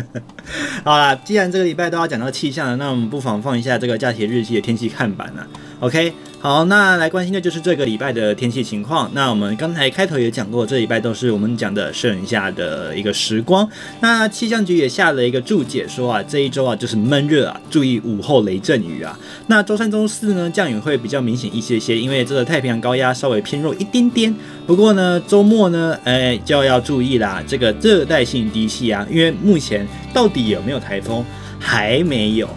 [0.84, 5.44] 好啦，既然这个礼拜都要讲到气象了，那我们不妨放一下这个假期日记的天气看板啊。
[5.80, 6.12] OK。
[6.42, 9.08] 好，那来关心的就是这个礼拜的天气情况。
[9.14, 13.66] 那我们刚才开头也讲过，这礼拜都是我们讲的盛夏的一个时光。
[14.00, 19.16] 那气象局也下了一个注解说啊，这一周啊就是闷热啊，注意午后雷阵雨啊。
[19.46, 24.34] 那周三、周四呢，降雨会比较明显一些些，因为这个太平洋高压稍微偏弱一点点。
[24.66, 31.24] 不过呢，周末呢，哎，就要注意啦，这个热带性低气压，因为目前到底有没有台风
[31.60, 32.48] 还没有。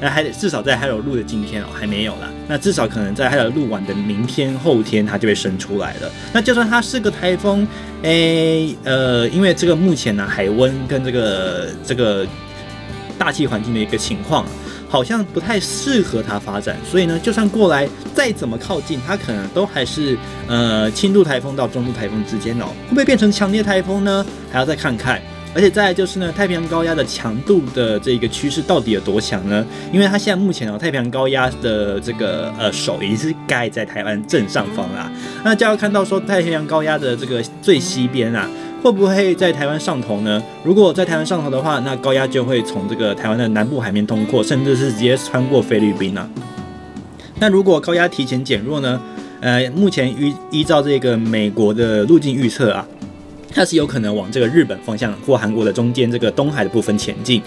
[0.00, 2.28] 那还至少在还有路的今天哦，还没有啦。
[2.48, 6.10] 那至少可能在还有录完的明天、后天，它就会生出来了。
[6.32, 7.66] 那就算它是个台风，
[8.02, 12.26] 诶、呃，因为这个目前呢、海温跟这个这个
[13.16, 14.44] 大气环境的一个情况，
[14.88, 16.76] 好像不太适合它发展。
[16.90, 20.18] 所以呢，就算过来再怎么靠近，它可能都还是
[20.48, 22.66] 呃轻度台风到中度台风之间哦。
[22.88, 24.26] 会不会变成强烈台风呢？
[24.50, 25.22] 还要再看看。
[25.54, 29.64] 而且再就是呢，太平洋高压的强度的这个趋势到底有多强呢？
[29.92, 35.10] 因为它现在目前哦，太平洋高压的这个呃手已经是盖在台湾正上方啦。
[35.44, 38.48] 那就要看到说太平洋高压的这个最西边啊，
[38.82, 40.42] 会不会在台湾上头呢？
[40.64, 46.28] 如果在台湾上头的话，那高压就会从这个台湾的南部海面通过，甚至是直接穿过菲律宾啊。
[47.38, 49.00] 那如果高压提前减弱呢？
[49.40, 52.86] 呃，目前依依照这个美国的路径预测啊。
[53.54, 57.40] 它是有可能往这个日本方向或韩国的中间这个东海的部分前进，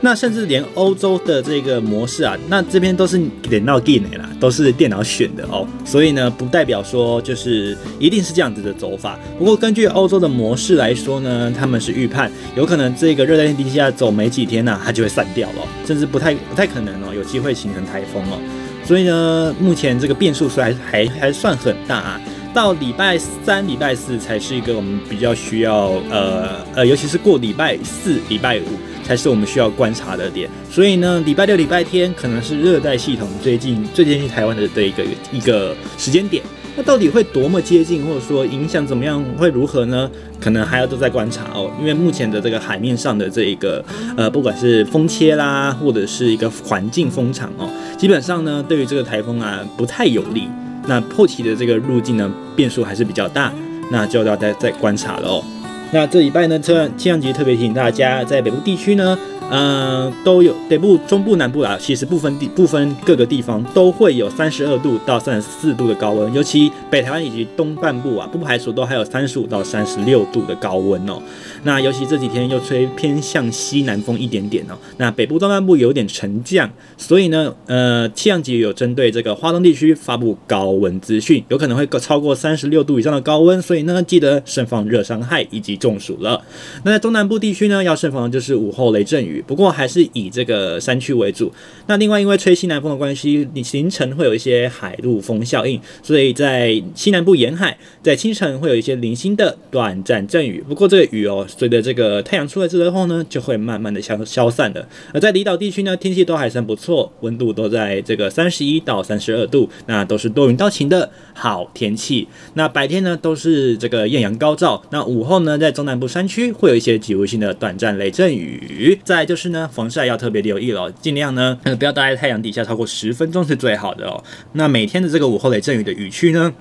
[0.00, 9.18] 那甚至连欧洲的这个模式啊，那这边都是电脑定的啦，都是电脑选的哦，所以呢，不代表说就是一定是这样子的走法。
[9.38, 18.38] 不过根据欧洲的模式来说呢，他们是预判有可能这个热带性低气压走没几天呢、它就会散掉了，甚至不太不太可能哦，有机会形成台风哦。
[18.84, 22.20] 所以呢，目前这个变数还还还算很大啊。
[22.56, 28.62] 到礼拜三、礼拜四才是一个我们比较需要，呃呃，尤其是过礼拜四、礼拜五
[29.04, 30.48] 才是我们需要观察的点。
[30.70, 36.42] 所以呢，礼拜六、礼拜天可能是热带系统最近最接近台湾的这一个一个时间点。
[36.74, 40.10] 那到底会多么接近，或者说影响怎么样，会如何呢？
[40.40, 41.70] 可能还要都在观察哦。
[41.78, 43.84] 因为目前的这个海面上的这一个
[44.16, 50.48] 呃，不管是风切啦，或者是一个环境风场哦，基本上呢，对于这个台风啊，不太有利。
[50.86, 53.52] 那后期的这个路径呢，变数还是比较大，
[53.90, 55.44] 那就要再再观察了哦。
[55.92, 59.18] 那这礼拜呢，气象局特别提醒大家，在北部地区呢。
[59.48, 71.22] 嗯，都有北部、中部、南部啊，其实部分地、部分各个地方都会有三十二度到三十四度的高温，尤其北台湾以及东半部啊，不排除都还有三十五到三十六度的高温哦。
[71.66, 86.40] 那尤其这几天又吹偏向西南风一点点哦，那北部东南部有点沉降，所以呢，呃，气象局有针对这个花东地区发布高温资讯，有可能会超过三十六度以上的高温，所以呢，记得慎防热伤害以及中暑了。
[86.84, 89.42] 那在中南部地区呢，要慎防的就是午后雷阵雨。
[89.44, 91.52] 不过还是以这个山区为主。
[91.88, 100.62] 那另外，因为吹西南风的关系，你行程会有一些海陆风效应，所以在西南部沿海，在清晨会有一些零星的短暂阵雨。
[100.68, 104.86] 不过这个雨哦，随着这个太阳出来之后呢，就会慢慢的消消散的。
[105.14, 112.28] 而在离岛地区呢，天气都还算不错，温度都在这个三十一到三十二度，那都是多云到晴的好天气。
[112.54, 114.82] 那白天呢，都是这个艳阳高照。
[114.90, 118.98] 那午后呢，在中南部山区会有一些局部性的短暂雷阵雨。
[119.02, 124.22] 再就是呢，防晒要特别留意了，尽量呢， 不要待在太阳底下超过十分钟是最好的哦。
[124.52, 126.52] 那每天的这个午后雷阵雨的雨区呢，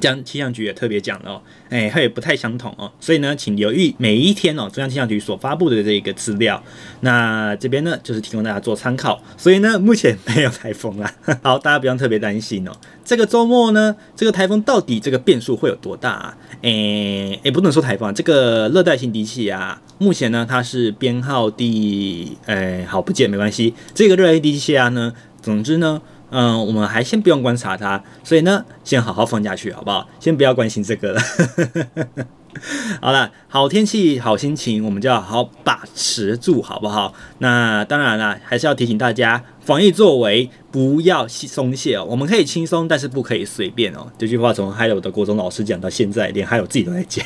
[0.00, 6.62] 将气象局也特别讲了哦，哎，它也不太相同哦，所以呢，请留意每一天哦，中央气象局所发布的这个资料。
[7.00, 9.20] 那这边呢，就是提供大家做参考。
[9.36, 11.12] 所以呢，目前没有台风啦，
[11.42, 12.72] 好，大家不用特别担心哦。
[13.04, 16.38] 这个周末呢，这个台风到底这个变数会有多大啊？
[16.62, 23.74] 诶，也不能说台风啊，这个热带性低气压啊，目前呢，它是编号第，诶，好不见没关系。
[23.94, 25.12] 这个热带性低气压呢，
[25.42, 26.00] 总之呢，
[26.30, 30.08] 嗯、我们还先不用观察它，所以呢，先好好放假去，好不好？
[30.18, 31.20] 先不要关心这个了。
[33.00, 37.14] 好了，好天气，好心情，我们就要好好把持住，好不好？
[37.38, 42.04] 那当然了，还是要提醒大家，防疫作为不要松懈哦。
[42.04, 44.04] 我们可以轻松，但是不可以随便哦。
[44.18, 47.24] 这句话从 Hello 的国中老师讲到现在，连 Hello 自己都在讲。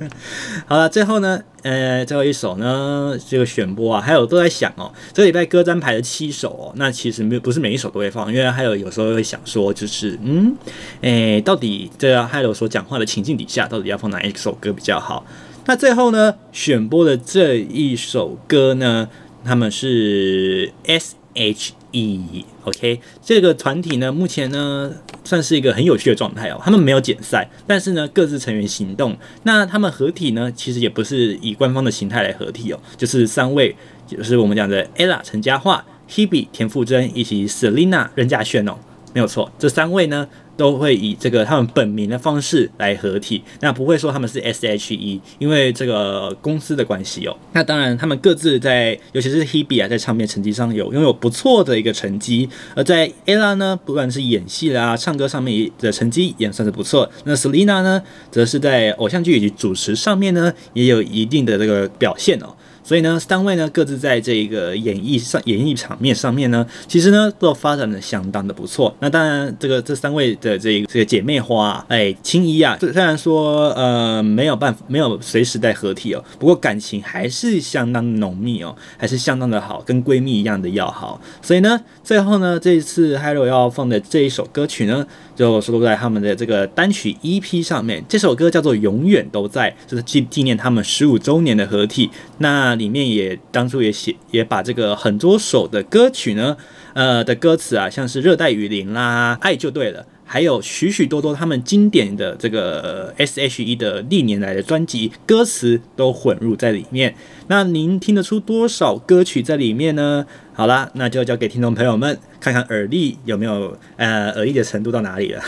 [0.64, 10.56] 好了，最后呢，呃，最后一首呢，这个选播啊，还有都在想哦，这礼拜歌单排了七首哦，那其实没不是每一首都会放，因为还有有时候会想说，就是嗯，
[11.02, 15.26] 诶，到底这个 Hello 所讲话的情境底下，到底要放哪一首歌比较好？
[15.66, 19.10] 那最后呢，选播的这一首歌呢，
[19.44, 21.16] 他们是 S。
[21.34, 24.92] H.E.OK，这个团体呢，目前呢
[25.24, 26.60] 算是一个很有趣的状态哦。
[26.64, 29.16] 他们没有解散，但是呢各自成员行动。
[29.42, 33.74] 那他们合体呢，其实也不是以官方的形态来合体哦，就是三位，
[34.06, 38.78] 就是我们讲的 Ella 陈嘉桦、Hebe 田馥甄以及 Selina 任嘉萱哦，
[39.12, 40.28] 没有错，这三位呢。
[40.56, 47.36] 都会以这个他们本名的方式来合体，那不会说他们是 S.H.E，因为这个公司的关系哦。
[47.52, 57.10] 那当然，他们各自在，尤其是 Hebe 啊，在唱片成绩上有拥有不错的一个成绩，而在 Ella 呢，不管是演戏啦、唱歌上面的成绩也算是不错。
[57.24, 62.54] 那 Selina 呢，则是在偶像剧以及主持上面呢，也有一定的这个表现哦。
[62.84, 68.94] 所以呢，三位呢各自在这个演艺上、演艺场面上面呢，其实呢都发展的相当的不错。
[69.00, 81.18] 那当然，这个这三位的这个这个姐妹花啊，哎，青衣啊，虽然说呃没有办法没有随时在合体哦，不过感情还是相当浓密哦，还是相当的好，跟闺蜜一样的要好。
[81.40, 88.04] 所以呢，最后呢，这一次 Hello 要放的这一首歌曲呢，就收录在他们的这个单曲 EP 上面。
[88.08, 92.10] 这首歌叫做《永远都在》，就是纪纪念他们十五周年的合体。
[92.38, 96.56] 那里面也当初也写也把这个很多首的歌曲呢，
[96.94, 107.14] 呃的歌词啊，像是热带雨林啦，爱就对了，还有许许多多他们经典的这个 S.H.E 的历年来的专辑歌词都混入在里面。
[107.48, 110.26] 那您听得出多少歌曲在里面呢？
[110.56, 115.42] 好啦，那就交给听众朋友们看看耳力有没有呃耳力的程度到哪里了。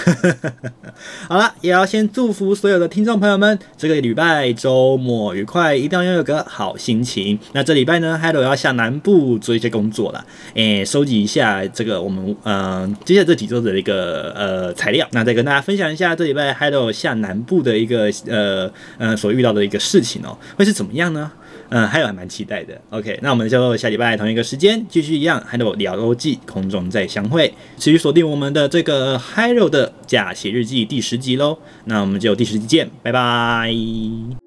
[1.28, 7.38] 好啦，也要先祝福所有的听众朋友们这个礼拜周末愉快，一定要拥有个好心情。
[7.52, 21.30] 那这礼拜呢，Hello 要下南部做一些工作了，诶、收集一下这个我们嗯、接下来这几周的一个呃材料，那再跟大家分享一下这礼拜 Hello 下南部的一个呃呃所遇到的一个事情哦，会是怎么样呢？
[21.70, 22.80] 嗯，还有还蛮期待的。
[22.90, 31.58] OK，那我们就下礼拜同一个时间继续一样，Hello 聊周记空中再相会，持续锁定我们的这个 Hero 的假写日记第十集喽。
[31.84, 34.45] 那我们就第十集见，拜拜。